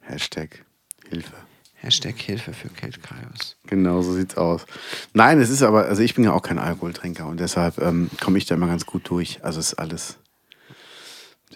[0.00, 0.64] Hashtag
[1.08, 1.32] Hilfe.
[1.74, 3.56] Hashtag Hilfe für Kate Kaius.
[3.66, 4.66] Genau, so sieht's aus.
[5.14, 8.38] Nein, es ist aber, also ich bin ja auch kein Alkoholtrinker und deshalb ähm, komme
[8.38, 9.40] ich da immer ganz gut durch.
[9.42, 10.16] Also es ist alles.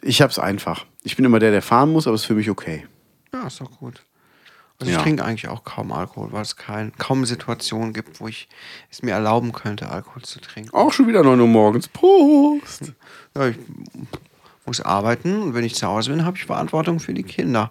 [0.03, 0.85] Ich hab's einfach.
[1.03, 2.87] Ich bin immer der, der fahren muss, aber es ist für mich okay.
[3.33, 4.03] Ja, ist doch gut.
[4.79, 4.99] Also Ja.
[4.99, 8.49] ich trinke eigentlich auch kaum Alkohol, weil es kein, kaum Situationen gibt, wo ich
[8.91, 10.71] es mir erlauben könnte, Alkohol zu trinken.
[10.75, 11.89] Auch schon wieder 9 Uhr morgens.
[11.89, 12.93] Prost!
[13.35, 13.57] Ja, ich
[14.67, 17.71] muss arbeiten und wenn ich zu Hause bin, habe ich Verantwortung für die Kinder.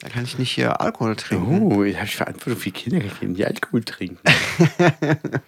[0.00, 1.62] Da kann ich nicht hier Alkohol trinken.
[1.72, 4.18] Oh, ich habe Verantwortung für Kinder gegeben, die Alkohol trinken.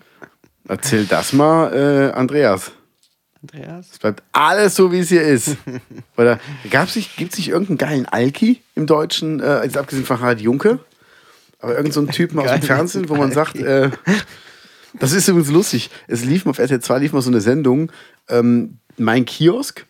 [0.68, 2.72] Erzähl das mal, äh, Andreas.
[3.52, 3.88] Andreas?
[3.92, 5.56] Es bleibt alles so, wie es hier ist.
[6.16, 6.38] Oder
[6.70, 10.80] gab's nicht, gibt's nicht irgendeinen geilen Alki im Deutschen, äh, jetzt abgesehen von Harald Junke?
[11.58, 13.90] Aber irgendeinen so einen Typen aus dem Fernsehen, wo man sagt, äh,
[14.98, 15.90] Das ist übrigens lustig.
[16.06, 17.92] Es lief mal auf RTL 2 lief mal so eine Sendung,
[18.28, 19.86] ähm, Mein Kiosk.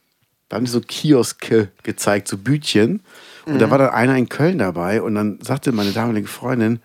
[0.48, 3.02] Da haben die so Kioske gezeigt, so Bütchen.
[3.46, 6.80] Und da war dann einer in Köln dabei und dann sagte meine damalige Freundin,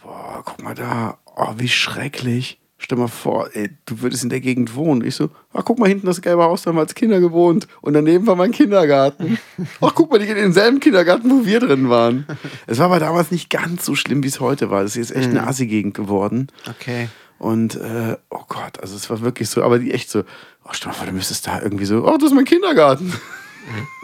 [0.00, 2.60] boah, guck mal da, oh, wie schrecklich.
[2.84, 5.02] Stell mal vor, ey, du würdest in der Gegend wohnen.
[5.06, 7.66] Ich so, ach, guck mal hinten das gelbe Haus, da haben wir als Kinder gewohnt.
[7.80, 9.38] Und daneben war mein Kindergarten.
[9.80, 12.26] Ach, guck mal, die gehen in denselben Kindergarten, wo wir drin waren.
[12.66, 14.82] Es war aber damals nicht ganz so schlimm, wie es heute war.
[14.82, 16.48] Das ist jetzt echt eine Assi-Gegend geworden.
[16.68, 17.08] Okay.
[17.38, 20.20] Und, äh, oh Gott, also es war wirklich so, aber die echt so,
[20.64, 23.14] oh, stell mal vor, du müsstest da irgendwie so, oh, das ist mein Kindergarten.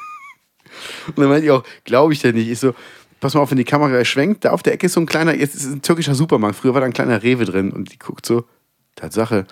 [1.08, 2.48] Und dann meinte ich auch, glaube ich denn nicht.
[2.48, 2.72] Ich so,
[3.20, 5.34] pass mal auf, wenn die Kamera schwenkt, da auf der Ecke ist so ein kleiner,
[5.34, 6.56] jetzt ist es ein türkischer Supermarkt.
[6.56, 8.46] Früher war da ein kleiner Rewe drin und die guckt so,
[9.00, 9.46] Tatsache.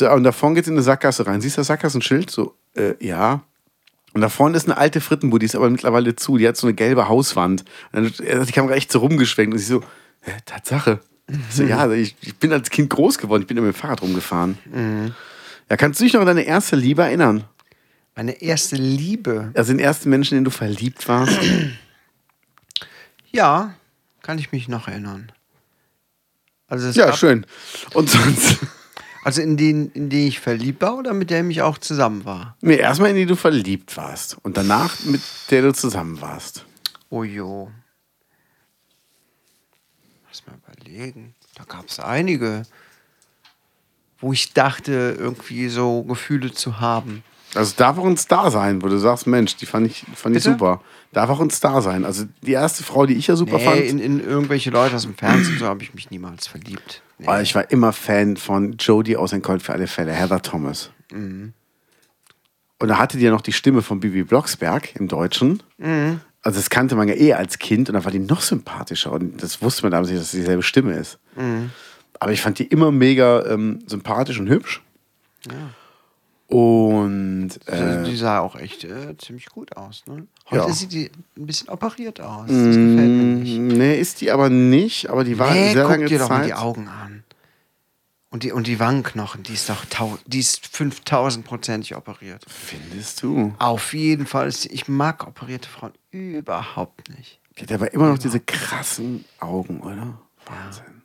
[0.00, 1.40] Ah, und da vorne geht's in eine Sackgasse rein.
[1.40, 2.30] Siehst du das Sackgassenschild?
[2.30, 3.42] So, äh, ja.
[4.12, 6.36] Und da vorne ist eine alte Frittenbude, die ist aber mittlerweile zu.
[6.36, 7.64] Die hat so eine gelbe Hauswand.
[7.92, 9.82] Und dann hat die Kamera echt so rumgeschwenkt und ich so,
[10.22, 11.00] hä, Tatsache.
[11.28, 13.78] Ich so, ja, ich, ich bin als Kind groß geworden, ich bin immer mit dem
[13.78, 14.58] Fahrrad rumgefahren.
[15.68, 17.44] Ja, kannst du dich noch an deine erste Liebe erinnern?
[18.16, 19.52] Meine erste Liebe.
[19.54, 21.38] Also den ersten Menschen, in den du verliebt warst?
[23.30, 23.74] Ja,
[24.22, 25.30] kann ich mich noch erinnern.
[26.68, 27.46] Also, ja, schön.
[27.94, 28.58] Und sonst?
[29.24, 32.56] also in den, in die ich verliebt war oder mit der ich auch zusammen war?
[32.60, 34.36] Nee, erstmal in die du verliebt warst.
[34.42, 36.64] Und danach mit der du zusammen warst.
[37.10, 37.70] Oh jo.
[40.28, 41.34] Lass mal überlegen.
[41.54, 42.64] Da gab es einige,
[44.20, 47.24] wo ich dachte, irgendwie so Gefühle zu haben.
[47.54, 50.44] Also darf auch ein Star sein, wo du sagst, Mensch, die fand ich, fand ich
[50.44, 50.52] Bitte?
[50.52, 50.82] super.
[51.12, 52.04] Darf auch ein Star sein.
[52.04, 53.80] Also die erste Frau, die ich ja super Nee, fand.
[53.80, 57.02] in, in irgendwelche Leute aus dem Fernsehen, so habe ich mich niemals verliebt.
[57.18, 57.26] Nee.
[57.26, 60.90] Aber ich war immer Fan von Jodie aus ein Colt für alle Fälle, Heather Thomas.
[61.10, 61.54] Mhm.
[62.78, 65.62] Und da hatte die ja noch die Stimme von Bibi Blocksberg im Deutschen.
[65.78, 66.20] Mhm.
[66.42, 69.42] Also das kannte man ja eh als Kind und dann war die noch sympathischer und
[69.42, 71.18] das wusste man damals nicht, dass es dieselbe Stimme ist.
[71.36, 71.70] Mhm.
[72.20, 74.82] Aber ich fand die immer mega ähm, sympathisch und hübsch.
[76.48, 80.04] Und Also, äh, die sah auch echt äh, ziemlich gut aus.
[80.06, 80.26] Ne?
[80.50, 80.72] Heute Ja.
[80.72, 82.46] sieht die ein bisschen operiert aus.
[82.48, 83.58] Das gefällt mir nicht.
[83.58, 86.38] nee, ist die aber nicht, aber die war Nee, sehr guck lange dir doch mal
[86.38, 86.46] Zeit.
[86.46, 87.22] die Augen an.
[88.30, 89.84] Und die, und die Wangenknochen, die ist doch
[90.26, 92.44] die ist 5000-prozentig operiert.
[92.46, 93.54] Findest du?
[93.58, 94.48] Auf jeden Fall.
[94.48, 97.40] Ist, ich mag operierte Frauen überhaupt nicht.
[97.58, 100.18] Die hat aber immer noch diese krassen Augen, oder?
[100.46, 101.02] Wahnsinn.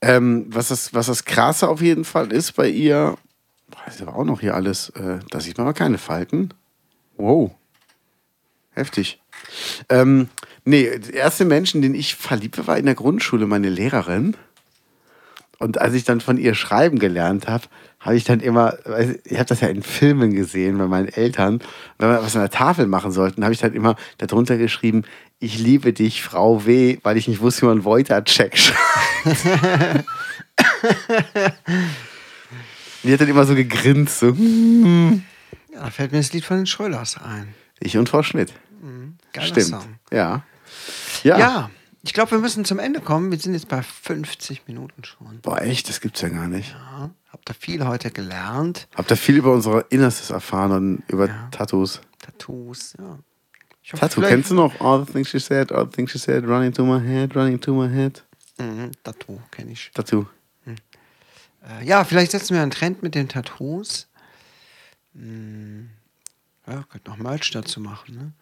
[0.00, 3.16] Ähm, was, das, was das Krasse auf jeden Fall ist bei ihr,
[3.72, 6.54] boah, das ist aber auch noch hier alles, äh, da sieht man aber keine Falten.
[7.16, 7.50] Wow.
[8.70, 9.20] Heftig.
[9.88, 10.28] Ähm,
[10.64, 14.36] nee, der erste Menschen, den ich verliebt war, in der Grundschule meine Lehrerin.
[15.58, 17.64] Und als ich dann von ihr schreiben gelernt habe,
[18.00, 18.78] habe ich dann immer,
[19.24, 21.60] ich habe das ja in Filmen gesehen bei meinen Eltern,
[21.98, 25.04] wenn wir was an der Tafel machen sollten, habe ich dann immer darunter geschrieben,
[25.38, 30.04] ich liebe dich, Frau W., weil ich nicht wusste, wie man Voiter-Check schreibt.
[33.02, 34.28] Die hat dann immer so gegrinst, so.
[34.28, 37.54] Ja, da fällt mir das Lied von den Schröllers ein.
[37.80, 38.52] Ich und Frau Schmidt.
[39.32, 39.66] Geiler Stimmt.
[39.66, 39.94] Song.
[40.12, 40.44] Ja.
[41.24, 41.38] ja.
[41.38, 41.70] Ja,
[42.02, 43.30] ich glaube, wir müssen zum Ende kommen.
[43.30, 45.40] Wir sind jetzt bei 50 Minuten schon.
[45.42, 46.70] Boah, echt, das gibt's ja gar nicht.
[46.72, 48.88] Ja, habt ihr viel heute gelernt.
[48.94, 51.48] Habt ihr viel über unsere Innerstes erfahren und über Ja.
[51.50, 52.00] Tattoos?
[52.20, 53.18] Tattoos, ja.
[53.92, 54.80] Hoffe, Tattoo, kennst du noch?
[54.80, 57.60] All the things she said, all the things she said, running to my head, running
[57.60, 58.22] to my head.
[58.58, 59.90] Mhm, Tattoo kenne ich.
[59.92, 60.26] Tattoo.
[61.62, 64.08] Äh, ja, vielleicht setzen wir einen Trend mit den Tattoos.
[65.14, 65.90] Hm,
[66.66, 68.14] ja, könnt noch Merch dazu machen.
[68.16, 68.32] Ne?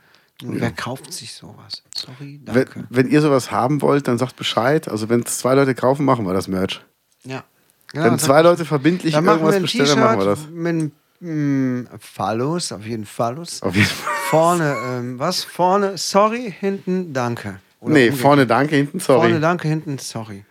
[0.42, 1.82] Nur wer kauft sich sowas?
[1.94, 2.86] Sorry, Wenn, danke.
[2.88, 4.88] wenn ihr sowas haben wollt, dann sagt Bescheid.
[4.88, 6.80] Also wenn zwei Leute kaufen, machen wir das Merch.
[7.24, 7.44] Ja.
[7.92, 10.46] wenn zwei Leute verbindlich irgendwas bestellen, dann machen wir das.
[10.48, 10.92] mit
[11.22, 13.62] einem Phallus, auf jeden Phallus.
[13.62, 14.14] Auf jeden Fall.
[14.30, 15.42] Vorne, ähm, was?
[15.44, 17.60] Vorne, sorry, hinten, danke.
[17.80, 19.28] Oder Nee, vorne danke, hinten sorry.
[19.28, 20.44] Vorne, danke, hinten, sorry.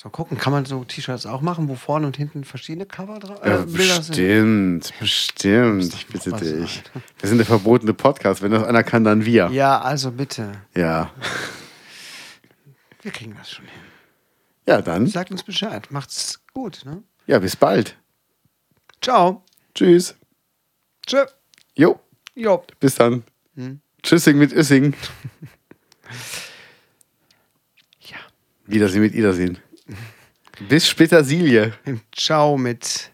[0.00, 3.40] So, gucken, kann man so T-Shirts auch machen, wo vorne und hinten verschiedene Cover drauf
[3.44, 4.14] ja, äh, Bilder sind?
[4.14, 5.92] bestimmt, bestimmt.
[5.92, 6.84] Ich bitte dich.
[7.18, 8.40] Wir sind der verbotene Podcast.
[8.40, 9.48] Wenn das einer kann, dann wir.
[9.50, 10.52] Ja, also bitte.
[10.76, 11.10] Ja.
[13.02, 13.80] Wir kriegen das schon hin.
[14.68, 15.08] Ja, dann.
[15.08, 15.90] Sagt uns Bescheid.
[15.90, 17.02] Macht's gut, ne?
[17.26, 17.96] Ja, bis bald.
[19.02, 19.42] Ciao.
[19.74, 20.14] Tschüss.
[21.08, 21.24] Tschö.
[21.74, 21.98] Jo,
[22.36, 22.62] Jo.
[22.78, 23.24] bis dann.
[23.56, 23.80] Hm.
[24.04, 24.94] Tschüssing mit Üssing.
[28.00, 28.16] Ja.
[28.64, 29.58] Wiedersehen mit Wiedersehen.
[30.68, 31.72] Bis später, Silje.
[32.12, 33.12] Ciao mit.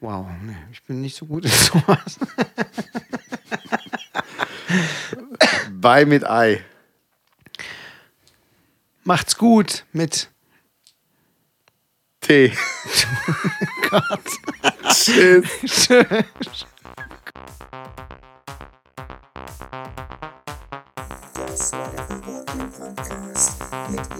[0.00, 2.18] Wow, nee, ich bin nicht so gut in sowas.
[5.70, 6.64] Bye mit Ei.
[9.02, 10.30] Macht's gut mit.
[12.20, 12.52] Tee.
[13.90, 14.20] Gott.
[14.90, 15.48] Tschüss.
[15.66, 16.66] Tschüss.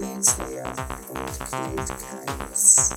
[0.04, 0.72] Mit Lance Lear
[1.08, 2.90] und Clint Kaius.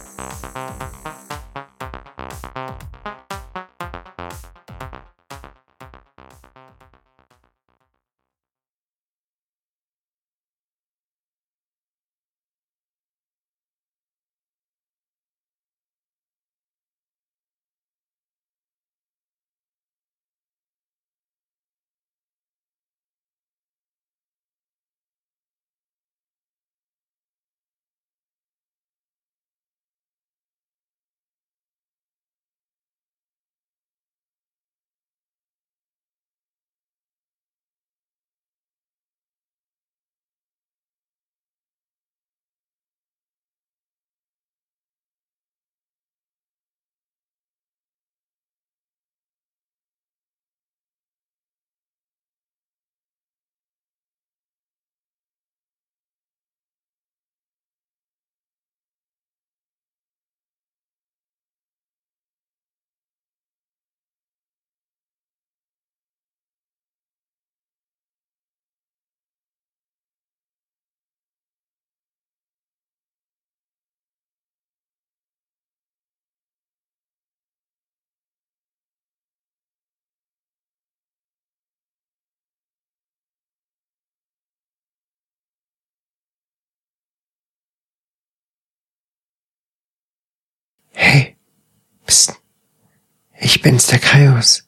[93.48, 94.68] Ich bin's, der Kaius.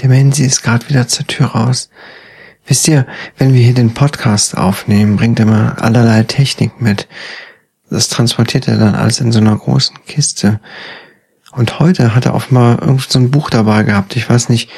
[0.00, 1.90] Der Menzi ist gerade wieder zur Tür raus.
[2.68, 3.04] Wisst ihr,
[3.36, 7.08] wenn wir hier den Podcast aufnehmen, bringt er immer allerlei Technik mit.
[7.90, 10.60] Das transportiert er dann alles in so einer großen Kiste.
[11.50, 14.14] Und heute hat er offenbar irgend so ein Buch dabei gehabt.
[14.14, 14.70] Ich weiß nicht,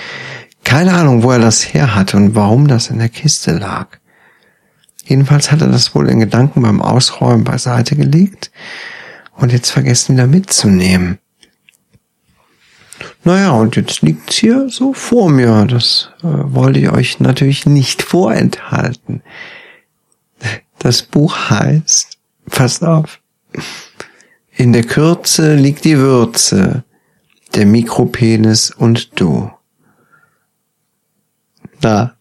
[0.65, 3.99] keine Ahnung, wo er das her hat und warum das in der Kiste lag.
[5.05, 8.51] Jedenfalls hat er das wohl in Gedanken beim Ausräumen beiseite gelegt
[9.37, 11.19] und jetzt vergessen wieder mitzunehmen.
[13.23, 15.67] Naja, und jetzt liegt's hier so vor mir.
[15.67, 19.23] Das äh, wollte ich euch natürlich nicht vorenthalten.
[20.79, 22.17] Das Buch heißt,
[22.51, 23.21] passt auf,
[24.57, 26.85] in der Kürze liegt die Würze,
[27.55, 29.51] der Mikropenis und du.
[31.81, 32.15] Da,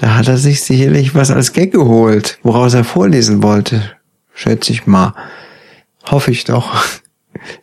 [0.00, 3.82] da hat er sich sicherlich was als Gag geholt, woraus er vorlesen wollte,
[4.32, 5.14] schätze ich mal.
[6.10, 6.84] Hoffe ich doch.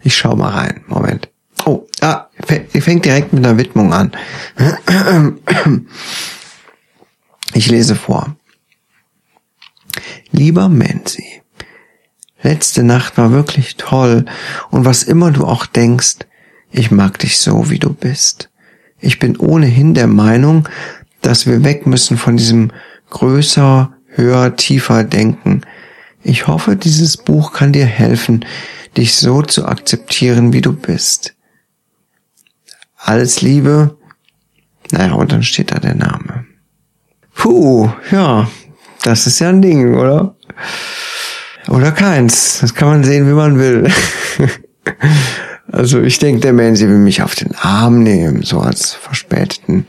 [0.04, 0.84] Ich schau mal rein.
[0.88, 1.30] Moment.
[1.66, 4.12] Oh, ah, fängt direkt mit einer Widmung an.
[7.54, 8.36] Ich lese vor.
[10.32, 11.42] Lieber Menzi,
[12.42, 14.26] letzte Nacht war wirklich toll
[14.72, 16.18] und was immer du auch denkst,
[16.72, 18.50] ich mag dich so, wie du bist.
[19.00, 20.68] Ich bin ohnehin der Meinung,
[21.22, 22.72] dass wir weg müssen von diesem
[23.12, 25.62] größer, höher, tiefer Denken.
[26.24, 28.46] Ich hoffe, dieses Buch kann dir helfen,
[28.98, 31.36] dich so zu akzeptieren, wie du bist.
[33.06, 33.98] Alles Liebe.
[34.92, 36.46] Naja, und dann steht da der Name.
[37.36, 38.48] Puh, ja,
[39.04, 40.36] das ist ja ein Ding, oder?
[41.68, 42.60] Oder keins.
[42.62, 43.92] Das kann man sehen, wie man will.
[45.72, 49.86] also ich denke, der Mansi will mich auf den Arm nehmen, so als verspäteten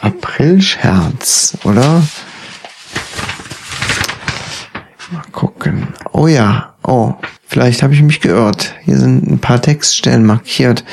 [0.00, 2.02] Aprilscherz, oder?
[5.10, 5.88] Mal gucken.
[6.12, 7.14] Oh ja, oh,
[7.46, 8.74] vielleicht habe ich mich geirrt.
[8.84, 10.84] Hier sind ein paar Textstellen markiert.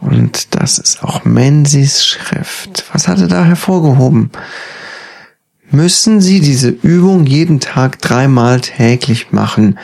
[0.00, 2.84] Und das ist auch Menzies Schrift.
[2.92, 4.30] Was hat er da hervorgehoben?
[5.70, 9.78] Müssen Sie diese Übung jeden Tag dreimal täglich machen.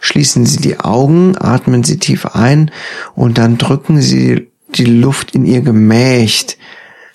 [0.00, 2.70] Schließen Sie die Augen, atmen Sie tief ein
[3.14, 6.58] und dann drücken Sie die Luft in Ihr Gemächt.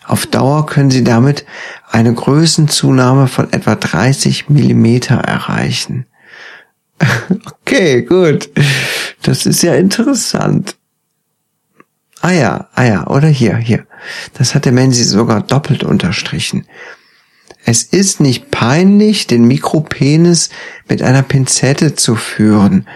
[0.06, 1.46] Auf Dauer können Sie damit
[1.92, 6.06] eine Größenzunahme von etwa 30 Millimeter erreichen.
[7.62, 8.50] Okay, gut.
[9.22, 10.76] Das ist ja interessant.
[12.22, 13.86] Ah ja, ah ja, oder hier, hier.
[14.34, 16.65] Das hat der Menzi sogar doppelt unterstrichen.
[17.65, 20.49] Es ist nicht peinlich, den Mikropenis
[20.88, 22.88] mit einer Pinzette zu führen.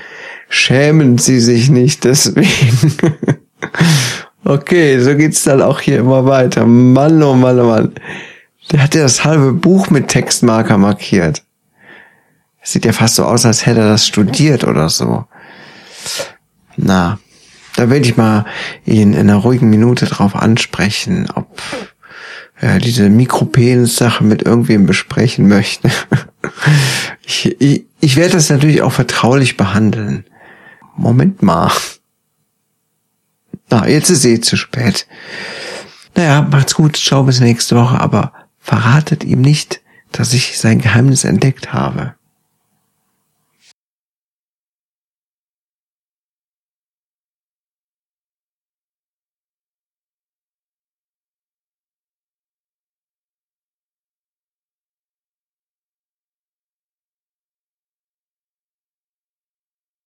[0.49, 2.95] Schämen Sie sich nicht deswegen.
[4.43, 6.65] okay, so geht's dann auch hier immer weiter.
[6.65, 7.93] Mann, oh Mann, oh Mann.
[8.71, 11.43] Der hat ja das halbe Buch mit Textmarker markiert.
[12.61, 15.25] Sieht ja fast so aus, als hätte er das studiert oder so.
[16.77, 17.19] Na,
[17.75, 18.45] da werde ich mal
[18.85, 21.61] ihn in einer ruhigen Minute drauf ansprechen, ob
[22.55, 25.89] er diese Mikropenis-Sache mit irgendwem besprechen möchte.
[27.25, 30.25] ich, ich, ich werde das natürlich auch vertraulich behandeln.
[30.95, 31.71] Moment mal.
[33.69, 35.07] Na, jetzt ist eh zu spät.
[36.15, 41.23] Naja, macht's gut, ciao bis nächste Woche, aber verratet ihm nicht, dass ich sein Geheimnis
[41.23, 42.13] entdeckt habe.